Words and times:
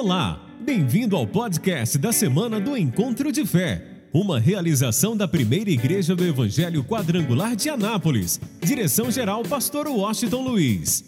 Olá, 0.00 0.38
bem-vindo 0.60 1.16
ao 1.16 1.26
podcast 1.26 1.98
da 1.98 2.12
semana 2.12 2.60
do 2.60 2.76
Encontro 2.76 3.32
de 3.32 3.44
Fé, 3.44 3.84
uma 4.14 4.38
realização 4.38 5.16
da 5.16 5.26
primeira 5.26 5.70
igreja 5.70 6.14
do 6.14 6.24
Evangelho 6.24 6.84
Quadrangular 6.84 7.56
de 7.56 7.68
Anápolis. 7.68 8.40
Direção-geral, 8.62 9.42
Pastor 9.42 9.88
Washington 9.88 10.42
Luiz. 10.42 11.04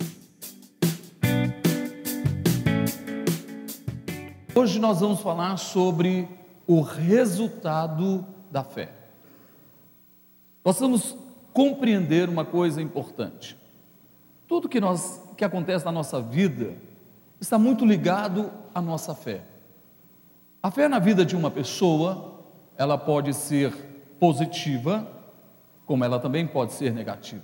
Hoje 4.53 4.81
nós 4.81 4.99
vamos 4.99 5.21
falar 5.21 5.57
sobre 5.57 6.27
o 6.67 6.81
resultado 6.81 8.27
da 8.51 8.65
fé. 8.65 8.91
Nós 10.65 10.81
vamos 10.81 11.17
compreender 11.53 12.29
uma 12.29 12.45
coisa 12.45 12.83
importante. 12.83 13.57
Tudo 14.49 14.69
que 14.69 14.81
nós 14.81 15.23
que 15.37 15.45
acontece 15.45 15.85
na 15.85 15.93
nossa 15.93 16.21
vida 16.21 16.90
está 17.41 17.59
muito 17.59 17.85
ligado 17.87 18.51
à 18.75 18.81
nossa 18.81 19.15
fé. 19.15 19.43
A 20.63 20.71
fé 20.71 20.89
na 20.89 20.99
vida 20.99 21.25
de 21.25 21.35
uma 21.35 21.51
pessoa, 21.51 22.45
ela 22.77 22.99
pode 22.99 23.33
ser 23.33 23.73
positiva, 24.21 25.07
como 25.87 26.05
ela 26.05 26.21
também 26.21 26.47
pode 26.47 26.73
ser 26.75 26.93
negativa. 26.93 27.43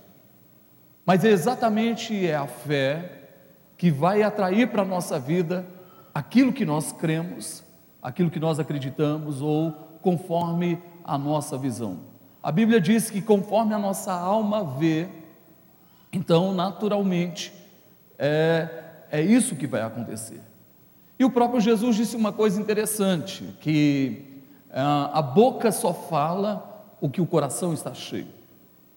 Mas 1.04 1.24
é 1.24 1.28
exatamente 1.28 2.26
é 2.26 2.36
a 2.36 2.46
fé 2.46 3.30
que 3.78 3.90
vai 3.90 4.22
atrair 4.22 4.70
para 4.70 4.82
a 4.82 4.84
nossa 4.84 5.18
vida 5.18 5.66
aquilo 6.14 6.52
que 6.52 6.64
nós 6.64 6.92
cremos, 6.92 7.64
aquilo 8.02 8.30
que 8.30 8.40
nós 8.40 8.60
acreditamos 8.60 9.40
ou 9.40 9.72
conforme 10.02 10.82
a 11.04 11.16
nossa 11.16 11.56
visão. 11.56 12.00
A 12.42 12.52
Bíblia 12.52 12.80
diz 12.80 13.10
que 13.10 13.22
conforme 13.22 13.74
a 13.74 13.78
nossa 13.78 14.12
alma 14.12 14.62
vê, 14.62 15.08
então 16.12 16.52
naturalmente 16.54 17.52
é, 18.18 18.85
é 19.10 19.20
isso 19.20 19.56
que 19.56 19.66
vai 19.66 19.82
acontecer. 19.82 20.40
E 21.18 21.24
o 21.24 21.30
próprio 21.30 21.60
Jesus 21.60 21.96
disse 21.96 22.16
uma 22.16 22.32
coisa 22.32 22.60
interessante: 22.60 23.44
que 23.60 24.42
ah, 24.70 25.10
a 25.14 25.22
boca 25.22 25.72
só 25.72 25.94
fala 25.94 26.86
o 27.00 27.08
que 27.08 27.20
o 27.20 27.26
coração 27.26 27.72
está 27.72 27.94
cheio. 27.94 28.28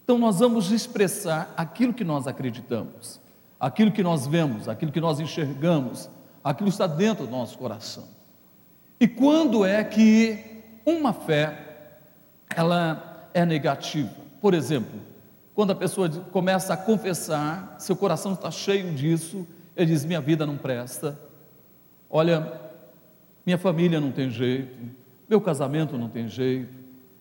Então 0.04 0.18
nós 0.18 0.40
vamos 0.40 0.72
expressar 0.72 1.54
aquilo 1.56 1.94
que 1.94 2.04
nós 2.04 2.28
acreditamos, 2.28 3.20
aquilo 3.60 3.92
que 3.92 4.02
nós 4.02 4.26
vemos, 4.26 4.68
aquilo 4.68 4.92
que 4.92 5.00
nós 5.00 5.20
enxergamos, 5.20 6.10
aquilo 6.44 6.70
que 6.70 6.74
está 6.74 6.88
dentro 6.88 7.26
do 7.26 7.32
nosso 7.32 7.58
coração. 7.58 8.08
E 9.00 9.08
quando 9.08 9.64
é 9.64 9.84
que 9.84 10.64
uma 10.86 11.14
fé 11.14 12.00
ela 12.54 13.30
é 13.34 13.46
negativa? 13.46 14.10
Por 14.42 14.54
exemplo, 14.54 15.00
quando 15.54 15.72
a 15.72 15.76
pessoa 15.76 16.10
começa 16.10 16.74
a 16.74 16.78
confessar, 16.78 17.76
seu 17.78 17.96
coração 17.96 18.34
está 18.34 18.50
cheio 18.50 18.94
disso, 18.94 19.48
ele 19.76 19.92
diz: 19.92 20.06
Minha 20.06 20.22
vida 20.22 20.46
não 20.46 20.58
presta, 20.58 21.20
olha, 22.10 22.60
minha 23.46 23.58
família 23.58 24.00
não 24.00 24.12
tem 24.12 24.30
jeito, 24.30 24.78
meu 25.28 25.40
casamento 25.40 25.98
não 25.98 26.10
tem 26.10 26.28
jeito, 26.28 26.74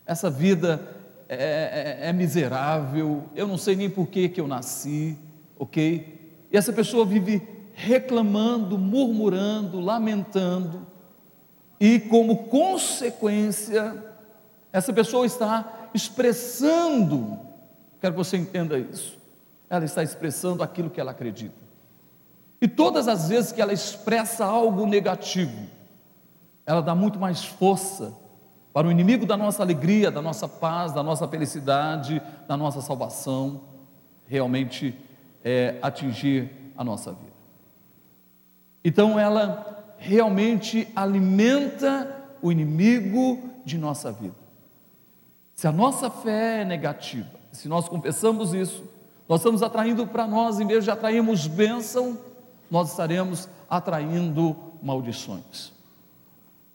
essa 0.04 0.30
vida 0.30 0.80
é, 1.28 1.98
é, 2.02 2.08
é 2.08 2.12
miserável, 2.12 3.24
eu 3.34 3.46
não 3.46 3.58
sei 3.58 3.76
nem 3.76 3.90
por 3.90 4.08
que, 4.08 4.28
que 4.28 4.40
eu 4.40 4.48
nasci, 4.48 5.18
ok? 5.58 6.46
E 6.50 6.56
essa 6.56 6.72
pessoa 6.72 7.04
vive 7.04 7.46
reclamando, 7.74 8.78
murmurando, 8.78 9.78
lamentando, 9.78 10.86
e 11.78 12.00
como 12.00 12.44
consequência, 12.44 14.04
essa 14.72 14.92
pessoa 14.92 15.26
está 15.26 15.90
expressando, 15.94 17.38
quero 18.00 18.14
que 18.14 18.18
você 18.18 18.36
entenda 18.36 18.78
isso, 18.78 19.18
ela 19.70 19.84
está 19.84 20.02
expressando 20.02 20.62
aquilo 20.62 20.90
que 20.90 21.00
ela 21.00 21.10
acredita. 21.10 21.67
E 22.60 22.66
todas 22.66 23.06
as 23.06 23.28
vezes 23.28 23.52
que 23.52 23.60
ela 23.60 23.72
expressa 23.72 24.44
algo 24.44 24.84
negativo, 24.86 25.68
ela 26.66 26.82
dá 26.82 26.94
muito 26.94 27.18
mais 27.18 27.44
força 27.44 28.12
para 28.72 28.86
o 28.86 28.90
inimigo 28.90 29.24
da 29.24 29.36
nossa 29.36 29.62
alegria, 29.62 30.10
da 30.10 30.20
nossa 30.20 30.48
paz, 30.48 30.92
da 30.92 31.02
nossa 31.02 31.26
felicidade, 31.26 32.20
da 32.46 32.56
nossa 32.56 32.80
salvação, 32.80 33.62
realmente 34.26 34.94
é, 35.42 35.78
atingir 35.80 36.50
a 36.76 36.84
nossa 36.84 37.12
vida. 37.12 37.32
Então 38.84 39.18
ela 39.18 39.94
realmente 39.98 40.88
alimenta 40.94 42.14
o 42.40 42.52
inimigo 42.52 43.50
de 43.64 43.76
nossa 43.76 44.12
vida. 44.12 44.36
Se 45.54 45.66
a 45.66 45.72
nossa 45.72 46.08
fé 46.08 46.60
é 46.60 46.64
negativa, 46.64 47.38
se 47.50 47.68
nós 47.68 47.88
confessamos 47.88 48.54
isso, 48.54 48.84
nós 49.28 49.40
estamos 49.40 49.62
atraindo 49.62 50.06
para 50.06 50.26
nós, 50.26 50.60
em 50.60 50.66
vez 50.66 50.84
de 50.84 50.90
atrairmos 50.90 51.46
bênção, 51.46 52.16
nós 52.70 52.90
estaremos 52.90 53.48
atraindo 53.68 54.56
maldições. 54.82 55.72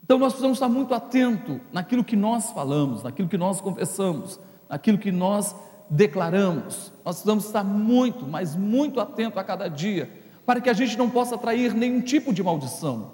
Então 0.02 0.18
nós 0.18 0.32
precisamos 0.32 0.56
estar 0.56 0.68
muito 0.68 0.92
atento 0.94 1.60
naquilo 1.72 2.04
que 2.04 2.16
nós 2.16 2.50
falamos, 2.50 3.02
naquilo 3.02 3.28
que 3.28 3.38
nós 3.38 3.60
confessamos, 3.60 4.38
naquilo 4.68 4.98
que 4.98 5.10
nós 5.10 5.54
declaramos. 5.88 6.92
Nós 7.04 7.16
precisamos 7.16 7.46
estar 7.46 7.64
muito, 7.64 8.26
mas 8.26 8.54
muito 8.54 9.00
atento 9.00 9.38
a 9.38 9.44
cada 9.44 9.68
dia, 9.68 10.10
para 10.44 10.60
que 10.60 10.68
a 10.68 10.74
gente 10.74 10.98
não 10.98 11.08
possa 11.08 11.36
atrair 11.36 11.72
nenhum 11.72 12.02
tipo 12.02 12.34
de 12.34 12.42
maldição, 12.42 13.12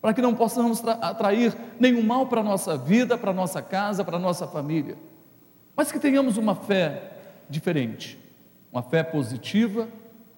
para 0.00 0.12
que 0.12 0.20
não 0.20 0.34
possamos 0.34 0.86
atrair 0.86 1.56
nenhum 1.80 2.02
mal 2.02 2.26
para 2.26 2.42
a 2.42 2.44
nossa 2.44 2.76
vida, 2.76 3.16
para 3.16 3.30
a 3.30 3.34
nossa 3.34 3.62
casa, 3.62 4.04
para 4.04 4.16
a 4.16 4.20
nossa 4.20 4.46
família, 4.46 4.98
mas 5.74 5.90
que 5.90 5.98
tenhamos 5.98 6.36
uma 6.36 6.54
fé 6.54 7.12
diferente, 7.48 8.18
uma 8.72 8.82
fé 8.82 9.02
positiva, 9.02 9.88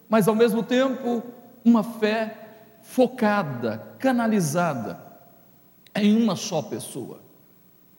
mas 0.08 0.28
ao 0.28 0.34
mesmo 0.34 0.62
tempo 0.62 1.22
uma 1.64 1.82
fé 1.82 2.48
focada, 2.82 3.82
canalizada 3.98 4.98
em 5.94 6.16
uma 6.16 6.36
só 6.36 6.62
pessoa. 6.62 7.20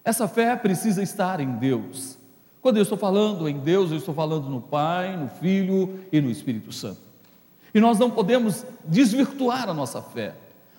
Essa 0.04 0.28
fé 0.28 0.56
precisa 0.56 1.04
estar 1.04 1.40
em 1.40 1.52
Deus. 1.58 2.18
Quando 2.62 2.78
eu 2.78 2.84
estou 2.84 2.98
falando 2.98 3.48
em 3.48 3.60
Deus, 3.60 3.92
eu 3.92 3.98
estou 3.98 4.14
falando 4.14 4.50
no 4.50 4.62
Pai, 4.62 5.16
no 5.16 5.30
Filho 5.30 6.00
e 6.12 6.20
no 6.20 6.30
Espírito 6.30 6.72
Santo. 6.72 7.02
E 7.74 7.80
nós 7.80 8.00
não 8.00 8.10
podemos 8.10 8.66
desvirtuar 8.84 9.70
a 9.70 9.74
nossa 9.74 10.02
fé. 10.02 10.36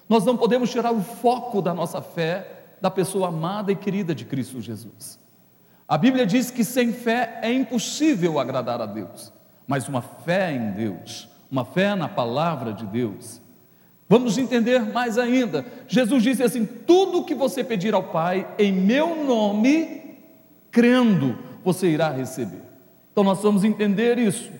Nós 0.09 0.25
não 0.25 0.37
podemos 0.37 0.71
tirar 0.71 0.93
o 0.93 1.01
foco 1.01 1.63
da 1.63 1.73
nossa 1.73 2.03
fé 2.03 2.65
da 2.81 2.91
pessoa 2.91 3.29
amada 3.29 3.71
e 3.71 3.77
querida 3.77 4.15
de 4.15 4.25
Cristo 4.25 4.61
Jesus. 4.61 5.21
A 5.87 5.97
Bíblia 5.97 6.27
diz 6.27 6.51
que 6.51 6.65
sem 6.65 6.93
fé 6.93 7.39
é 7.43 7.53
impossível 7.53 8.39
agradar 8.39 8.81
a 8.81 8.87
Deus, 8.87 9.33
mas 9.67 9.89
uma 9.89 10.03
fé 10.03 10.53
em 10.53 10.73
Deus 10.73 11.30
uma 11.51 11.65
fé 11.65 11.95
na 11.95 12.09
palavra 12.09 12.73
de 12.73 12.87
Deus. 12.87 13.41
Vamos 14.09 14.39
entender 14.39 14.81
mais 14.81 15.19
ainda. 15.19 15.65
Jesus 15.87 16.23
disse 16.23 16.43
assim: 16.43 16.65
tudo 16.65 17.25
que 17.25 17.35
você 17.35 17.63
pedir 17.63 17.95
ao 17.95 18.05
Pai 18.05 18.47
em 18.59 18.73
meu 18.73 19.25
nome, 19.25 20.19
crendo, 20.71 21.39
você 21.65 21.89
irá 21.89 22.11
receber. 22.11 22.63
Então 23.13 23.25
nós 23.25 23.43
vamos 23.43 23.65
entender 23.65 24.19
isso, 24.19 24.51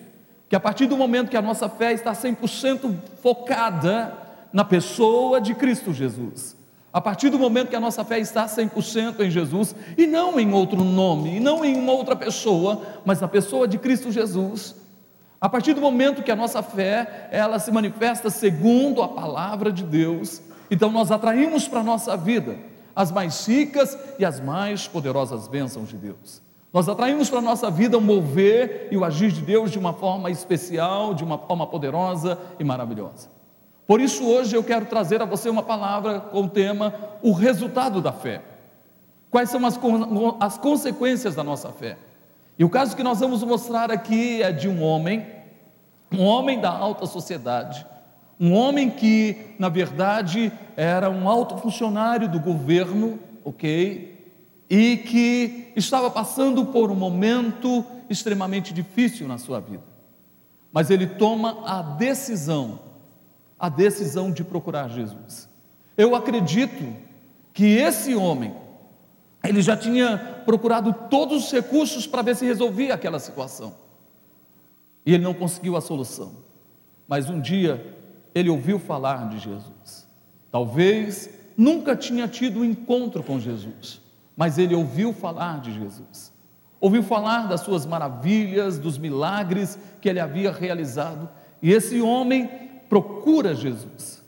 que 0.47 0.55
a 0.55 0.59
partir 0.59 0.85
do 0.85 0.97
momento 0.97 1.29
que 1.29 1.37
a 1.37 1.41
nossa 1.41 1.69
fé 1.69 1.93
está 1.93 2.13
100% 2.13 2.93
focada 3.21 4.17
na 4.51 4.65
pessoa 4.65 5.39
de 5.39 5.55
Cristo 5.55 5.93
Jesus, 5.93 6.57
a 6.91 6.99
partir 6.99 7.29
do 7.29 7.39
momento 7.39 7.69
que 7.69 7.75
a 7.75 7.79
nossa 7.79 8.03
fé 8.03 8.19
está 8.19 8.45
100% 8.45 9.21
em 9.21 9.31
Jesus 9.31 9.73
e 9.97 10.05
não 10.05 10.37
em 10.39 10.53
outro 10.53 10.83
nome, 10.83 11.37
e 11.37 11.39
não 11.39 11.63
em 11.63 11.75
uma 11.75 11.93
outra 11.93 12.15
pessoa, 12.15 12.81
mas 13.05 13.21
na 13.21 13.27
pessoa 13.29 13.67
de 13.67 13.77
Cristo 13.77 14.11
Jesus, 14.11 14.75
a 15.41 15.49
partir 15.49 15.73
do 15.73 15.81
momento 15.81 16.21
que 16.21 16.31
a 16.31 16.35
nossa 16.35 16.61
fé, 16.61 17.27
ela 17.31 17.57
se 17.57 17.71
manifesta 17.71 18.29
segundo 18.29 19.01
a 19.01 19.07
palavra 19.07 19.71
de 19.71 19.83
Deus, 19.83 20.39
então 20.69 20.91
nós 20.91 21.09
atraímos 21.09 21.67
para 21.67 21.79
a 21.79 21.83
nossa 21.83 22.15
vida 22.15 22.55
as 22.95 23.11
mais 23.11 23.47
ricas 23.47 23.97
e 24.19 24.25
as 24.25 24.39
mais 24.39 24.87
poderosas 24.87 25.47
bênçãos 25.47 25.89
de 25.89 25.97
Deus. 25.97 26.43
Nós 26.71 26.87
atraímos 26.87 27.29
para 27.29 27.39
a 27.39 27.41
nossa 27.41 27.71
vida 27.71 27.97
o 27.97 28.01
mover 28.01 28.87
e 28.91 28.97
o 28.97 29.03
agir 29.03 29.31
de 29.31 29.41
Deus 29.41 29.71
de 29.71 29.79
uma 29.79 29.93
forma 29.93 30.29
especial, 30.29 31.13
de 31.15 31.23
uma 31.23 31.39
forma 31.39 31.65
poderosa 31.65 32.37
e 32.59 32.63
maravilhosa. 32.63 33.27
Por 33.87 33.99
isso, 33.99 34.23
hoje 34.23 34.55
eu 34.55 34.63
quero 34.63 34.85
trazer 34.85 35.21
a 35.21 35.25
você 35.25 35.49
uma 35.49 35.63
palavra 35.63 36.19
com 36.19 36.43
o 36.43 36.49
tema 36.49 36.93
O 37.21 37.33
resultado 37.33 37.99
da 37.99 38.13
fé. 38.13 38.41
Quais 39.29 39.49
são 39.49 39.65
as, 39.65 39.77
as 40.39 40.57
consequências 40.57 41.35
da 41.35 41.43
nossa 41.43 41.69
fé? 41.69 41.97
E 42.57 42.63
o 42.63 42.69
caso 42.69 42.95
que 42.95 43.03
nós 43.03 43.19
vamos 43.19 43.43
mostrar 43.43 43.91
aqui 43.91 44.41
é 44.43 44.51
de 44.51 44.69
um 44.69 44.83
homem, 44.83 45.25
um 46.11 46.23
homem 46.23 46.59
da 46.59 46.69
alta 46.69 47.05
sociedade, 47.05 47.85
um 48.39 48.53
homem 48.53 48.89
que, 48.89 49.55
na 49.57 49.69
verdade, 49.69 50.51
era 50.75 51.09
um 51.09 51.29
alto 51.29 51.57
funcionário 51.57 52.27
do 52.27 52.39
governo, 52.39 53.19
ok? 53.43 54.33
E 54.69 54.97
que 54.97 55.71
estava 55.75 56.09
passando 56.09 56.65
por 56.65 56.89
um 56.89 56.95
momento 56.95 57.85
extremamente 58.09 58.73
difícil 58.73 59.27
na 59.27 59.37
sua 59.37 59.59
vida. 59.59 59.83
Mas 60.71 60.89
ele 60.89 61.05
toma 61.05 61.63
a 61.65 61.81
decisão, 61.81 62.79
a 63.59 63.69
decisão 63.69 64.31
de 64.31 64.43
procurar 64.43 64.89
Jesus. 64.89 65.47
Eu 65.95 66.15
acredito 66.15 66.95
que 67.53 67.65
esse 67.65 68.15
homem, 68.15 68.55
ele 69.43 69.61
já 69.61 69.77
tinha 69.77 70.17
procurado 70.45 70.93
todos 71.09 71.45
os 71.45 71.51
recursos 71.51 72.07
para 72.07 72.21
ver 72.21 72.35
se 72.35 72.45
resolvia 72.45 72.93
aquela 72.95 73.19
situação. 73.19 73.75
E 75.05 75.13
ele 75.13 75.23
não 75.23 75.33
conseguiu 75.33 75.75
a 75.75 75.81
solução. 75.81 76.31
Mas 77.07 77.29
um 77.29 77.39
dia 77.39 77.97
ele 78.33 78.49
ouviu 78.49 78.79
falar 78.79 79.29
de 79.29 79.39
Jesus. 79.39 80.07
Talvez 80.49 81.29
nunca 81.57 81.95
tinha 81.95 82.27
tido 82.27 82.59
um 82.59 82.65
encontro 82.65 83.23
com 83.23 83.39
Jesus, 83.39 84.01
mas 84.35 84.57
ele 84.57 84.75
ouviu 84.75 85.13
falar 85.13 85.61
de 85.61 85.73
Jesus, 85.73 86.33
ouviu 86.79 87.03
falar 87.03 87.47
das 87.47 87.61
suas 87.61 87.85
maravilhas, 87.85 88.79
dos 88.79 88.97
milagres 88.97 89.77
que 90.01 90.09
ele 90.09 90.19
havia 90.19 90.51
realizado, 90.51 91.29
e 91.61 91.71
esse 91.71 92.01
homem 92.01 92.49
procura 92.89 93.53
Jesus. 93.53 94.23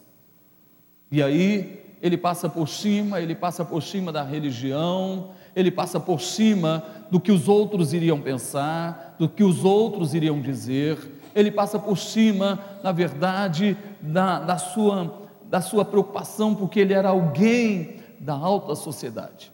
E 1.11 1.21
aí 1.21 1.95
ele 2.01 2.17
passa 2.17 2.47
por 2.49 2.67
cima, 2.67 3.19
ele 3.19 3.35
passa 3.35 3.65
por 3.65 3.81
cima 3.81 4.11
da 4.11 4.23
religião, 4.23 5.31
ele 5.55 5.71
passa 5.71 5.99
por 5.99 6.21
cima 6.21 6.83
do 7.11 7.19
que 7.19 7.31
os 7.31 7.47
outros 7.47 7.93
iriam 7.93 8.19
pensar, 8.19 9.15
do 9.19 9.29
que 9.29 9.43
os 9.43 9.63
outros 9.63 10.13
iriam 10.13 10.41
dizer, 10.41 10.97
ele 11.35 11.51
passa 11.51 11.79
por 11.79 11.97
cima, 11.97 12.59
na 12.83 12.91
verdade, 12.91 13.77
da, 14.01 14.39
da, 14.39 14.57
sua, 14.57 15.29
da 15.45 15.61
sua 15.61 15.83
preocupação, 15.83 16.55
porque 16.55 16.79
ele 16.79 16.93
era 16.93 17.09
alguém 17.09 17.97
da 18.19 18.33
alta 18.33 18.75
sociedade. 18.75 19.51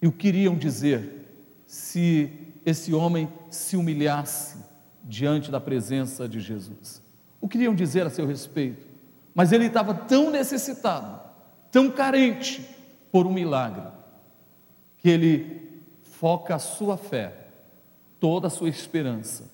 E 0.00 0.06
o 0.06 0.12
que 0.12 0.28
iriam 0.28 0.56
dizer 0.56 1.26
se 1.66 2.30
esse 2.64 2.92
homem 2.92 3.28
se 3.48 3.76
humilhasse 3.76 4.58
diante 5.04 5.50
da 5.50 5.60
presença 5.60 6.28
de 6.28 6.40
Jesus? 6.40 7.02
O 7.40 7.48
que 7.48 7.58
iriam 7.58 7.74
dizer 7.74 8.06
a 8.06 8.10
seu 8.10 8.26
respeito? 8.26 8.86
Mas 9.34 9.52
ele 9.52 9.66
estava 9.66 9.94
tão 9.94 10.30
necessitado, 10.30 11.20
tão 11.70 11.90
carente 11.90 12.66
por 13.12 13.26
um 13.26 13.32
milagre, 13.32 13.95
que 14.98 15.08
ele 15.08 15.82
foca 16.02 16.54
a 16.54 16.58
sua 16.58 16.96
fé, 16.96 17.48
toda 18.18 18.46
a 18.46 18.50
sua 18.50 18.68
esperança 18.68 19.50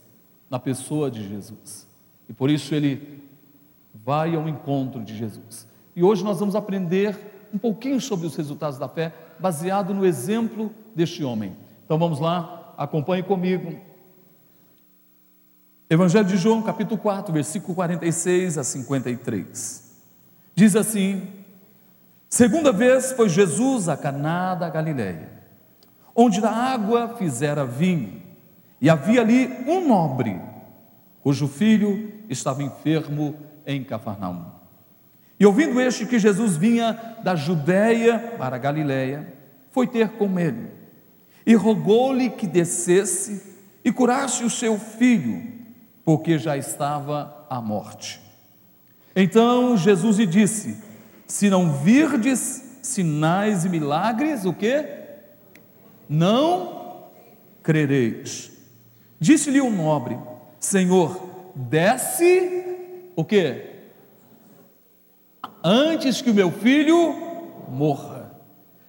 na 0.48 0.58
pessoa 0.58 1.10
de 1.10 1.28
Jesus. 1.28 1.86
E 2.28 2.32
por 2.32 2.50
isso 2.50 2.74
ele 2.74 3.22
vai 3.94 4.34
ao 4.34 4.48
encontro 4.48 5.02
de 5.02 5.16
Jesus. 5.16 5.66
E 5.94 6.02
hoje 6.02 6.24
nós 6.24 6.38
vamos 6.38 6.54
aprender 6.54 7.18
um 7.52 7.58
pouquinho 7.58 8.00
sobre 8.00 8.26
os 8.26 8.34
resultados 8.34 8.78
da 8.78 8.88
fé, 8.88 9.12
baseado 9.38 9.92
no 9.92 10.06
exemplo 10.06 10.70
deste 10.94 11.22
homem. 11.22 11.56
Então 11.84 11.98
vamos 11.98 12.18
lá, 12.18 12.74
acompanhe 12.78 13.22
comigo. 13.22 13.78
Evangelho 15.90 16.24
de 16.26 16.38
João, 16.38 16.62
capítulo 16.62 16.98
4, 16.98 17.32
versículo 17.32 17.74
46 17.74 18.56
a 18.56 18.64
53. 18.64 20.00
Diz 20.54 20.74
assim: 20.74 21.28
Segunda 22.28 22.72
vez 22.72 23.12
foi 23.12 23.28
Jesus 23.28 23.90
a 23.90 23.96
Caná 23.96 24.54
da 24.54 24.70
Galileia, 24.70 25.31
onde 26.14 26.41
da 26.41 26.50
água 26.50 27.17
fizera 27.17 27.64
vinho, 27.64 28.23
e 28.81 28.91
havia 28.91 29.20
ali 29.20 29.49
um 29.67 29.87
nobre, 29.87 30.41
cujo 31.23 31.47
filho 31.47 32.12
estava 32.29 32.62
enfermo 32.62 33.37
em 33.67 33.85
Cafarnaum. 33.85 34.44
E 35.38 35.47
ouvindo 35.47 35.81
este 35.81 36.06
que 36.06 36.19
Jesus 36.19 36.56
vinha 36.56 37.17
da 37.23 37.35
Judéia 37.35 38.35
para 38.38 38.56
a 38.56 38.59
Galiléia, 38.59 39.32
foi 39.70 39.87
ter 39.87 40.11
com 40.11 40.38
ele, 40.38 40.70
e 41.47 41.55
rogou-lhe 41.55 42.31
que 42.31 42.47
descesse 42.47 43.56
e 43.85 43.91
curasse 43.91 44.44
o 44.44 44.50
seu 44.50 44.79
filho, 44.79 45.43
porque 46.05 46.38
já 46.38 46.56
estava 46.56 47.47
à 47.49 47.61
morte. 47.61 48.20
Então 49.14 49.76
Jesus 49.76 50.19
lhe 50.19 50.26
disse: 50.26 50.76
Se 51.26 51.50
não 51.50 51.73
virdes 51.73 52.79
sinais 52.82 53.64
e 53.64 53.69
milagres, 53.69 54.44
o 54.44 54.53
que? 54.53 55.01
Não 56.12 57.09
crereis. 57.62 58.53
Disse-lhe 59.19 59.62
o 59.62 59.64
um 59.64 59.70
nobre: 59.75 60.19
Senhor, 60.61 61.19
desce 61.56 62.67
o 63.17 63.25
que? 63.25 63.70
Antes 65.64 66.20
que 66.20 66.31
o 66.31 66.35
meu 66.35 66.53
filho 66.53 67.14
morra. 67.67 68.38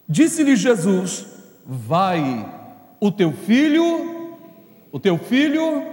Disse-lhe 0.08 0.58
Jesus: 0.58 1.26
Vai, 1.66 2.46
o 3.00 3.10
teu 3.10 3.32
filho, 3.32 4.38
o 4.92 5.00
teu 5.00 5.18
filho 5.18 5.86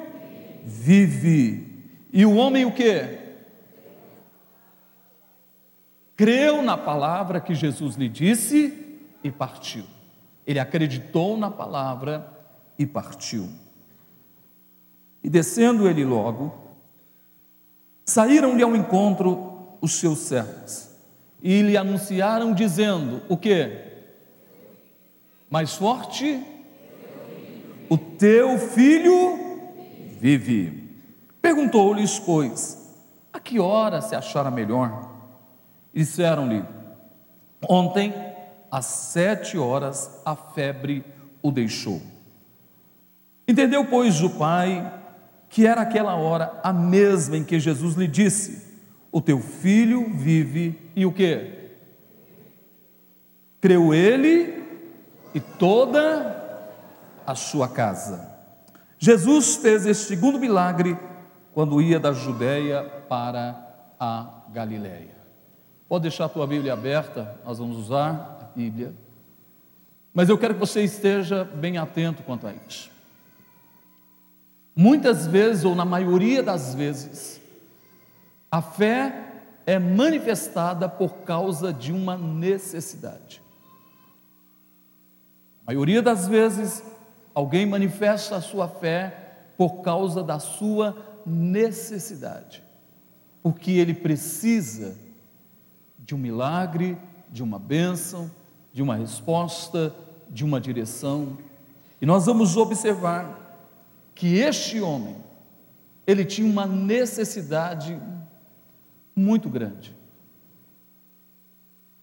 vive. 0.64 1.94
E 2.12 2.26
o 2.26 2.34
homem 2.34 2.64
o 2.64 2.72
que? 2.72 3.20
Creu 6.16 6.60
na 6.60 6.76
palavra 6.76 7.40
que 7.40 7.54
Jesus 7.54 7.94
lhe 7.94 8.08
disse 8.08 8.98
e 9.22 9.30
partiu. 9.30 9.99
Ele 10.46 10.58
acreditou 10.58 11.36
na 11.36 11.50
palavra 11.50 12.26
e 12.78 12.86
partiu. 12.86 13.48
E 15.22 15.28
descendo 15.28 15.88
ele 15.88 16.04
logo, 16.04 16.54
saíram-lhe 18.04 18.62
ao 18.62 18.74
encontro 18.74 19.76
os 19.80 19.94
seus 19.94 20.20
servos 20.20 20.90
e 21.42 21.62
lhe 21.62 21.76
anunciaram, 21.76 22.52
dizendo: 22.52 23.22
O 23.28 23.36
que? 23.36 23.70
Mais 25.48 25.74
forte? 25.74 26.44
O 27.88 27.96
teu 27.96 28.58
filho 28.58 29.38
vive. 30.18 30.88
Perguntou-lhes, 31.42 32.18
pois, 32.18 32.78
a 33.32 33.40
que 33.40 33.58
hora 33.58 34.00
se 34.00 34.14
achara 34.14 34.50
melhor? 34.50 35.10
Disseram-lhe: 35.92 36.62
Ontem, 37.68 38.12
às 38.70 38.86
sete 38.86 39.58
horas, 39.58 40.20
a 40.24 40.36
febre 40.36 41.04
o 41.42 41.50
deixou. 41.50 42.00
Entendeu, 43.46 43.84
pois, 43.86 44.22
o 44.22 44.30
pai 44.30 45.00
que 45.50 45.66
era 45.66 45.82
aquela 45.82 46.14
hora 46.14 46.60
a 46.62 46.72
mesma 46.72 47.36
em 47.36 47.44
que 47.44 47.58
Jesus 47.58 47.96
lhe 47.96 48.06
disse: 48.06 48.78
O 49.10 49.20
teu 49.20 49.40
filho 49.40 50.14
vive, 50.14 50.90
e 50.94 51.04
o 51.04 51.12
que? 51.12 51.58
Creu 53.60 53.92
ele 53.92 54.64
e 55.34 55.40
toda 55.40 56.64
a 57.26 57.34
sua 57.34 57.68
casa. 57.68 58.30
Jesus 58.98 59.56
fez 59.56 59.84
este 59.84 60.04
segundo 60.04 60.38
milagre 60.38 60.96
quando 61.52 61.82
ia 61.82 61.98
da 61.98 62.12
Judéia 62.12 62.84
para 63.08 63.94
a 63.98 64.44
Galiléia. 64.52 65.18
Pode 65.88 66.02
deixar 66.02 66.26
a 66.26 66.28
tua 66.28 66.46
Bíblia 66.46 66.72
aberta, 66.72 67.36
nós 67.44 67.58
vamos 67.58 67.76
usar 67.76 68.39
Bíblia. 68.60 68.94
Mas 70.12 70.28
eu 70.28 70.36
quero 70.36 70.52
que 70.54 70.60
você 70.60 70.82
esteja 70.82 71.44
bem 71.44 71.78
atento 71.78 72.22
quanto 72.22 72.46
a 72.46 72.52
isso. 72.52 72.90
Muitas 74.76 75.26
vezes, 75.26 75.64
ou 75.64 75.74
na 75.74 75.84
maioria 75.84 76.42
das 76.42 76.74
vezes, 76.74 77.40
a 78.50 78.60
fé 78.60 79.44
é 79.64 79.78
manifestada 79.78 80.88
por 80.88 81.18
causa 81.18 81.72
de 81.72 81.90
uma 81.90 82.18
necessidade. 82.18 83.40
A 85.62 85.72
maioria 85.72 86.02
das 86.02 86.28
vezes, 86.28 86.82
alguém 87.34 87.64
manifesta 87.64 88.36
a 88.36 88.42
sua 88.42 88.68
fé 88.68 89.52
por 89.56 89.80
causa 89.80 90.22
da 90.22 90.38
sua 90.38 91.22
necessidade, 91.24 92.62
porque 93.42 93.72
ele 93.72 93.94
precisa 93.94 94.98
de 95.98 96.14
um 96.14 96.18
milagre, 96.18 96.98
de 97.30 97.42
uma 97.42 97.58
bênção, 97.58 98.30
de 98.72 98.82
uma 98.82 98.96
resposta, 98.96 99.94
de 100.28 100.44
uma 100.44 100.60
direção. 100.60 101.36
E 102.00 102.06
nós 102.06 102.26
vamos 102.26 102.56
observar 102.56 103.58
que 104.14 104.36
este 104.36 104.80
homem, 104.80 105.16
ele 106.06 106.24
tinha 106.24 106.48
uma 106.50 106.66
necessidade 106.66 108.00
muito 109.14 109.48
grande. 109.48 109.94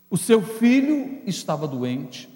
O 0.10 0.18
seu 0.18 0.42
filho 0.42 1.22
estava 1.26 1.68
doente, 1.68 2.30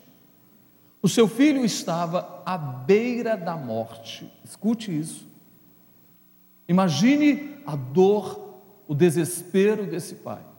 o 1.01 1.09
seu 1.09 1.27
filho 1.27 1.65
estava 1.65 2.43
à 2.45 2.57
beira 2.57 3.35
da 3.35 3.55
morte. 3.55 4.31
Escute 4.43 4.97
isso. 4.97 5.27
Imagine 6.67 7.57
a 7.65 7.75
dor, 7.75 8.59
o 8.88 8.93
desespero 8.93 9.85
desse 9.85 10.15
pai. 10.15 10.50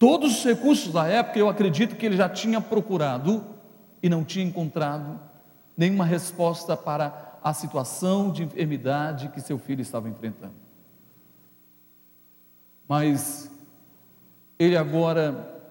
Todos 0.00 0.38
os 0.38 0.44
recursos 0.46 0.90
da 0.94 1.06
época, 1.06 1.38
eu 1.38 1.46
acredito 1.46 1.94
que 1.94 2.06
ele 2.06 2.16
já 2.16 2.26
tinha 2.26 2.58
procurado 2.58 3.44
e 4.02 4.08
não 4.08 4.24
tinha 4.24 4.42
encontrado 4.42 5.20
nenhuma 5.76 6.06
resposta 6.06 6.74
para 6.74 7.38
a 7.44 7.52
situação 7.52 8.32
de 8.32 8.42
enfermidade 8.42 9.28
que 9.28 9.42
seu 9.42 9.58
filho 9.58 9.82
estava 9.82 10.08
enfrentando. 10.08 10.54
Mas 12.88 13.50
ele 14.58 14.74
agora, 14.74 15.62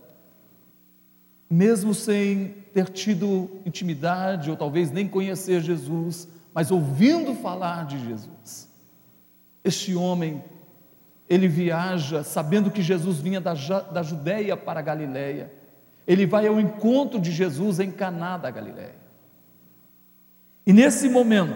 mesmo 1.50 1.96
sem 1.96 2.50
ter 2.72 2.88
tido 2.88 3.50
intimidade, 3.66 4.52
ou 4.52 4.56
talvez 4.56 4.92
nem 4.92 5.08
conhecer 5.08 5.60
Jesus, 5.60 6.28
mas 6.54 6.70
ouvindo 6.70 7.34
falar 7.34 7.88
de 7.88 7.98
Jesus, 8.06 8.70
este 9.64 9.96
homem, 9.96 10.44
ele 11.30 11.48
viaja 11.48 12.24
sabendo 12.24 12.72
que 12.72 12.82
Jesus 12.82 13.20
vinha 13.20 13.40
da, 13.40 13.54
da 13.54 14.02
Judéia 14.02 14.58
para 14.58 14.80
a 14.80 14.84
Galiléia. 14.84 15.54
Ele 16.08 16.26
vai 16.26 16.48
ao 16.48 16.60
encontro 16.60 17.22
de 17.22 17.32
Jesus 17.32 17.80
em 17.80 17.92
Caná 17.92 18.36
da 18.36 18.50
Galiléia. 18.50 18.96
E 20.66 20.74
nesse 20.74 21.08
momento, 21.08 21.56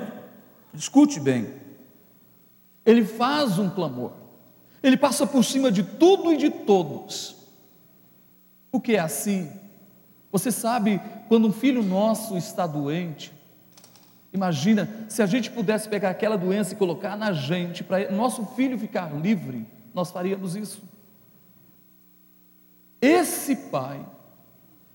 escute 0.73 1.19
bem, 1.19 1.53
ele 2.85 3.03
faz 3.03 3.57
um 3.57 3.67
clamor. 3.67 4.11
Ele 4.83 4.97
passa 4.97 5.25
por 5.25 5.43
cima 5.43 5.71
de 5.71 5.81
tudo 5.81 6.31
e 6.31 6.37
de 6.37 6.51
todos. 6.51 7.35
O 8.71 8.79
que 8.79 8.95
é 8.95 8.99
assim? 8.99 9.51
Você 10.31 10.51
sabe, 10.51 11.01
quando 11.27 11.47
um 11.47 11.53
filho 11.53 11.81
nosso 11.81 12.37
está 12.37 12.67
doente, 12.67 13.33
imagina 14.33 14.89
se 15.07 15.21
a 15.21 15.25
gente 15.25 15.51
pudesse 15.51 15.87
pegar 15.87 16.09
aquela 16.09 16.37
doença 16.37 16.73
e 16.73 16.77
colocar 16.77 17.15
na 17.15 17.31
gente, 17.31 17.83
para 17.83 18.11
nosso 18.11 18.45
filho 18.47 18.77
ficar 18.77 19.13
livre, 19.15 19.65
nós 19.93 20.09
faríamos 20.11 20.55
isso. 20.55 20.81
Esse 22.99 23.55
pai, 23.55 24.03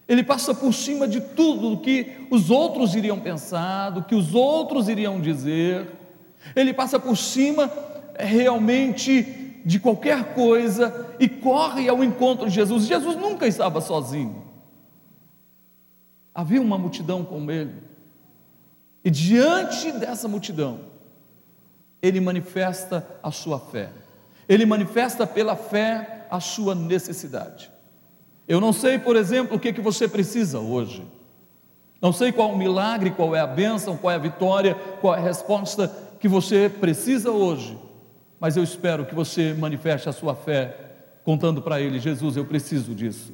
ele 0.09 0.25
passa 0.25 0.53
por 0.55 0.73
cima 0.73 1.07
de 1.07 1.21
tudo 1.21 1.71
do 1.71 1.79
que 1.79 2.27
os 2.31 2.51
outros 2.51 2.95
iriam 2.95 3.21
pensar, 3.21 3.91
do 3.91 4.03
que 4.03 4.15
os 4.15 4.35
outros 4.35 4.89
iriam 4.89 5.21
dizer, 5.21 5.87
ele 6.57 6.73
passa 6.73 6.99
por 6.99 7.17
cima 7.17 7.71
é, 8.15 8.25
realmente 8.25 9.61
de 9.65 9.79
qualquer 9.79 10.35
coisa 10.35 11.15
e 11.21 11.29
corre 11.29 11.89
ao 11.89 12.03
encontro 12.03 12.49
de 12.49 12.55
Jesus. 12.55 12.87
Jesus 12.87 13.17
nunca 13.17 13.47
estava 13.47 13.81
sozinho. 13.81 14.43
Havia 16.35 16.63
uma 16.63 16.79
multidão 16.79 17.25
com 17.25 17.51
ele. 17.51 17.75
E 19.09 19.11
diante 19.11 19.91
dessa 19.91 20.29
multidão, 20.29 20.81
ele 22.03 22.21
manifesta 22.21 23.09
a 23.23 23.31
sua 23.31 23.59
fé. 23.59 23.89
Ele 24.47 24.67
manifesta 24.67 25.27
pela 25.27 25.57
fé 25.57 26.27
a 26.31 26.41
sua 26.41 26.75
necessidade. 26.75 27.73
Eu 28.47 28.61
não 28.61 28.71
sei, 28.71 28.99
por 28.99 29.17
exemplo, 29.17 29.57
o 29.57 29.59
que, 29.59 29.73
que 29.73 29.81
você 29.81 30.07
precisa 30.07 30.61
hoje. 30.61 31.07
Não 32.03 32.13
sei 32.13 32.31
qual 32.33 32.51
o 32.51 32.59
milagre, 32.59 33.11
qual 33.11 33.35
é 33.35 33.41
a 33.41 33.47
bênção, 33.47 33.97
qual 33.97 34.11
é 34.11 34.17
a 34.17 34.19
vitória, 34.19 34.75
qual 35.01 35.15
é 35.15 35.17
a 35.17 35.23
resposta 35.23 35.91
que 36.21 36.29
você 36.29 36.69
precisa 36.69 37.31
hoje. 37.31 37.79
Mas 38.39 38.59
eu 38.59 38.63
espero 38.63 39.07
que 39.07 39.15
você 39.15 39.55
manifeste 39.55 40.07
a 40.07 40.13
sua 40.13 40.35
fé, 40.35 40.77
contando 41.25 41.63
para 41.63 41.81
Ele: 41.81 41.99
Jesus, 41.99 42.37
eu 42.37 42.45
preciso 42.45 42.95
disso. 42.95 43.33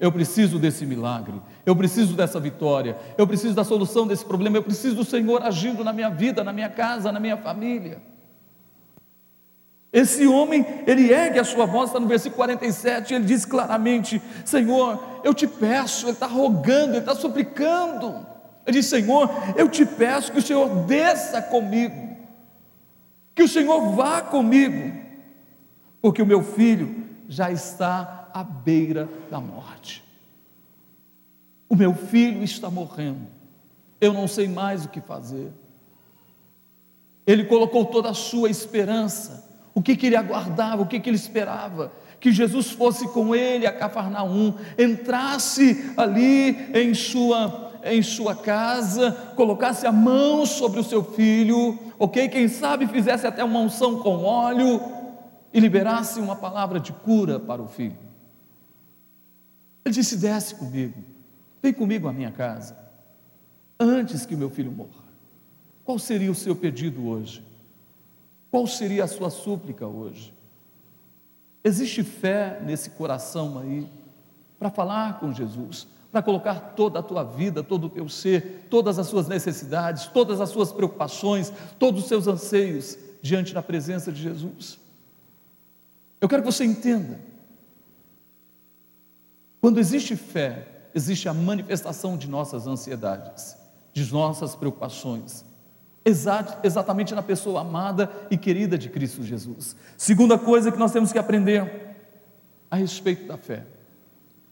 Eu 0.00 0.10
preciso 0.10 0.58
desse 0.58 0.84
milagre, 0.84 1.40
eu 1.64 1.74
preciso 1.74 2.14
dessa 2.14 2.40
vitória, 2.40 2.96
eu 3.16 3.26
preciso 3.26 3.54
da 3.54 3.64
solução 3.64 4.06
desse 4.06 4.24
problema, 4.24 4.56
eu 4.56 4.62
preciso 4.62 4.96
do 4.96 5.04
Senhor 5.04 5.42
agindo 5.42 5.84
na 5.84 5.92
minha 5.92 6.10
vida, 6.10 6.42
na 6.42 6.52
minha 6.52 6.68
casa, 6.68 7.12
na 7.12 7.20
minha 7.20 7.36
família. 7.36 8.02
Esse 9.92 10.26
homem, 10.26 10.66
ele 10.88 11.12
ergue 11.12 11.38
a 11.38 11.44
sua 11.44 11.66
voz, 11.66 11.88
está 11.88 12.00
no 12.00 12.08
versículo 12.08 12.38
47, 12.38 13.14
ele 13.14 13.24
diz 13.24 13.44
claramente: 13.44 14.20
Senhor, 14.44 15.00
eu 15.22 15.32
te 15.32 15.46
peço, 15.46 16.06
ele 16.06 16.14
está 16.14 16.26
rogando, 16.26 16.94
ele 16.94 16.98
está 16.98 17.14
suplicando. 17.14 18.26
Ele 18.66 18.78
diz: 18.78 18.86
Senhor, 18.86 19.30
eu 19.56 19.68
te 19.68 19.86
peço 19.86 20.32
que 20.32 20.40
o 20.40 20.42
Senhor 20.42 20.68
desça 20.86 21.40
comigo, 21.40 22.16
que 23.36 23.44
o 23.44 23.48
Senhor 23.48 23.92
vá 23.92 24.20
comigo, 24.20 24.92
porque 26.02 26.20
o 26.20 26.26
meu 26.26 26.42
filho 26.42 27.04
já 27.28 27.52
está 27.52 28.23
à 28.34 28.42
beira 28.42 29.08
da 29.30 29.38
morte. 29.38 30.04
O 31.68 31.76
meu 31.76 31.94
filho 31.94 32.42
está 32.42 32.68
morrendo, 32.68 33.28
eu 34.00 34.12
não 34.12 34.26
sei 34.26 34.48
mais 34.48 34.84
o 34.84 34.88
que 34.88 35.00
fazer. 35.00 35.52
Ele 37.24 37.44
colocou 37.44 37.84
toda 37.86 38.10
a 38.10 38.14
sua 38.14 38.50
esperança, 38.50 39.48
o 39.72 39.80
que, 39.80 39.96
que 39.96 40.06
ele 40.06 40.16
aguardava, 40.16 40.82
o 40.82 40.86
que, 40.86 40.98
que 40.98 41.08
ele 41.08 41.16
esperava, 41.16 41.92
que 42.20 42.32
Jesus 42.32 42.70
fosse 42.70 43.08
com 43.08 43.34
ele 43.34 43.66
a 43.66 43.72
Cafarnaum, 43.72 44.54
entrasse 44.76 45.92
ali 45.96 46.70
em 46.74 46.92
sua 46.92 47.62
em 47.86 48.00
sua 48.02 48.34
casa, 48.34 49.12
colocasse 49.36 49.86
a 49.86 49.92
mão 49.92 50.46
sobre 50.46 50.80
o 50.80 50.84
seu 50.84 51.04
filho, 51.04 51.78
ok? 51.98 52.30
Quem 52.30 52.48
sabe 52.48 52.86
fizesse 52.86 53.26
até 53.26 53.44
uma 53.44 53.60
unção 53.60 53.98
com 53.98 54.24
óleo 54.24 54.80
e 55.52 55.60
liberasse 55.60 56.18
uma 56.18 56.34
palavra 56.34 56.80
de 56.80 56.94
cura 56.94 57.38
para 57.38 57.60
o 57.60 57.68
filho. 57.68 57.98
Ele 59.84 59.94
disse: 59.94 60.16
Desce 60.16 60.54
comigo, 60.54 61.02
vem 61.62 61.72
comigo 61.72 62.08
à 62.08 62.12
minha 62.12 62.30
casa, 62.30 62.76
antes 63.78 64.24
que 64.24 64.34
meu 64.34 64.48
filho 64.48 64.72
morra. 64.72 65.04
Qual 65.84 65.98
seria 65.98 66.30
o 66.30 66.34
seu 66.34 66.56
pedido 66.56 67.06
hoje? 67.06 67.44
Qual 68.50 68.66
seria 68.66 69.04
a 69.04 69.08
sua 69.08 69.30
súplica 69.30 69.86
hoje? 69.86 70.32
Existe 71.62 72.02
fé 72.02 72.60
nesse 72.64 72.90
coração 72.90 73.58
aí 73.58 73.86
para 74.58 74.70
falar 74.70 75.18
com 75.18 75.32
Jesus, 75.32 75.86
para 76.10 76.22
colocar 76.22 76.74
toda 76.76 77.00
a 77.00 77.02
tua 77.02 77.24
vida, 77.24 77.62
todo 77.62 77.86
o 77.86 77.90
teu 77.90 78.08
ser, 78.08 78.66
todas 78.70 78.98
as 78.98 79.08
suas 79.08 79.28
necessidades, 79.28 80.06
todas 80.06 80.40
as 80.40 80.48
suas 80.50 80.72
preocupações, 80.72 81.52
todos 81.78 82.02
os 82.02 82.08
seus 82.08 82.26
anseios 82.26 82.96
diante 83.20 83.52
da 83.52 83.62
presença 83.62 84.12
de 84.12 84.22
Jesus? 84.22 84.78
Eu 86.20 86.28
quero 86.28 86.42
que 86.42 86.50
você 86.50 86.64
entenda 86.64 87.18
quando 89.64 89.80
existe 89.80 90.14
fé, 90.14 90.68
existe 90.94 91.26
a 91.26 91.32
manifestação 91.32 92.18
de 92.18 92.28
nossas 92.28 92.66
ansiedades, 92.66 93.56
de 93.94 94.12
nossas 94.12 94.54
preocupações, 94.54 95.42
exatamente 96.62 97.14
na 97.14 97.22
pessoa 97.22 97.62
amada 97.62 98.12
e 98.30 98.36
querida 98.36 98.76
de 98.76 98.90
Cristo 98.90 99.22
Jesus. 99.22 99.74
Segunda 99.96 100.36
coisa 100.36 100.70
que 100.70 100.78
nós 100.78 100.92
temos 100.92 101.12
que 101.12 101.18
aprender 101.18 101.96
a 102.70 102.76
respeito 102.76 103.26
da 103.26 103.38
fé. 103.38 103.64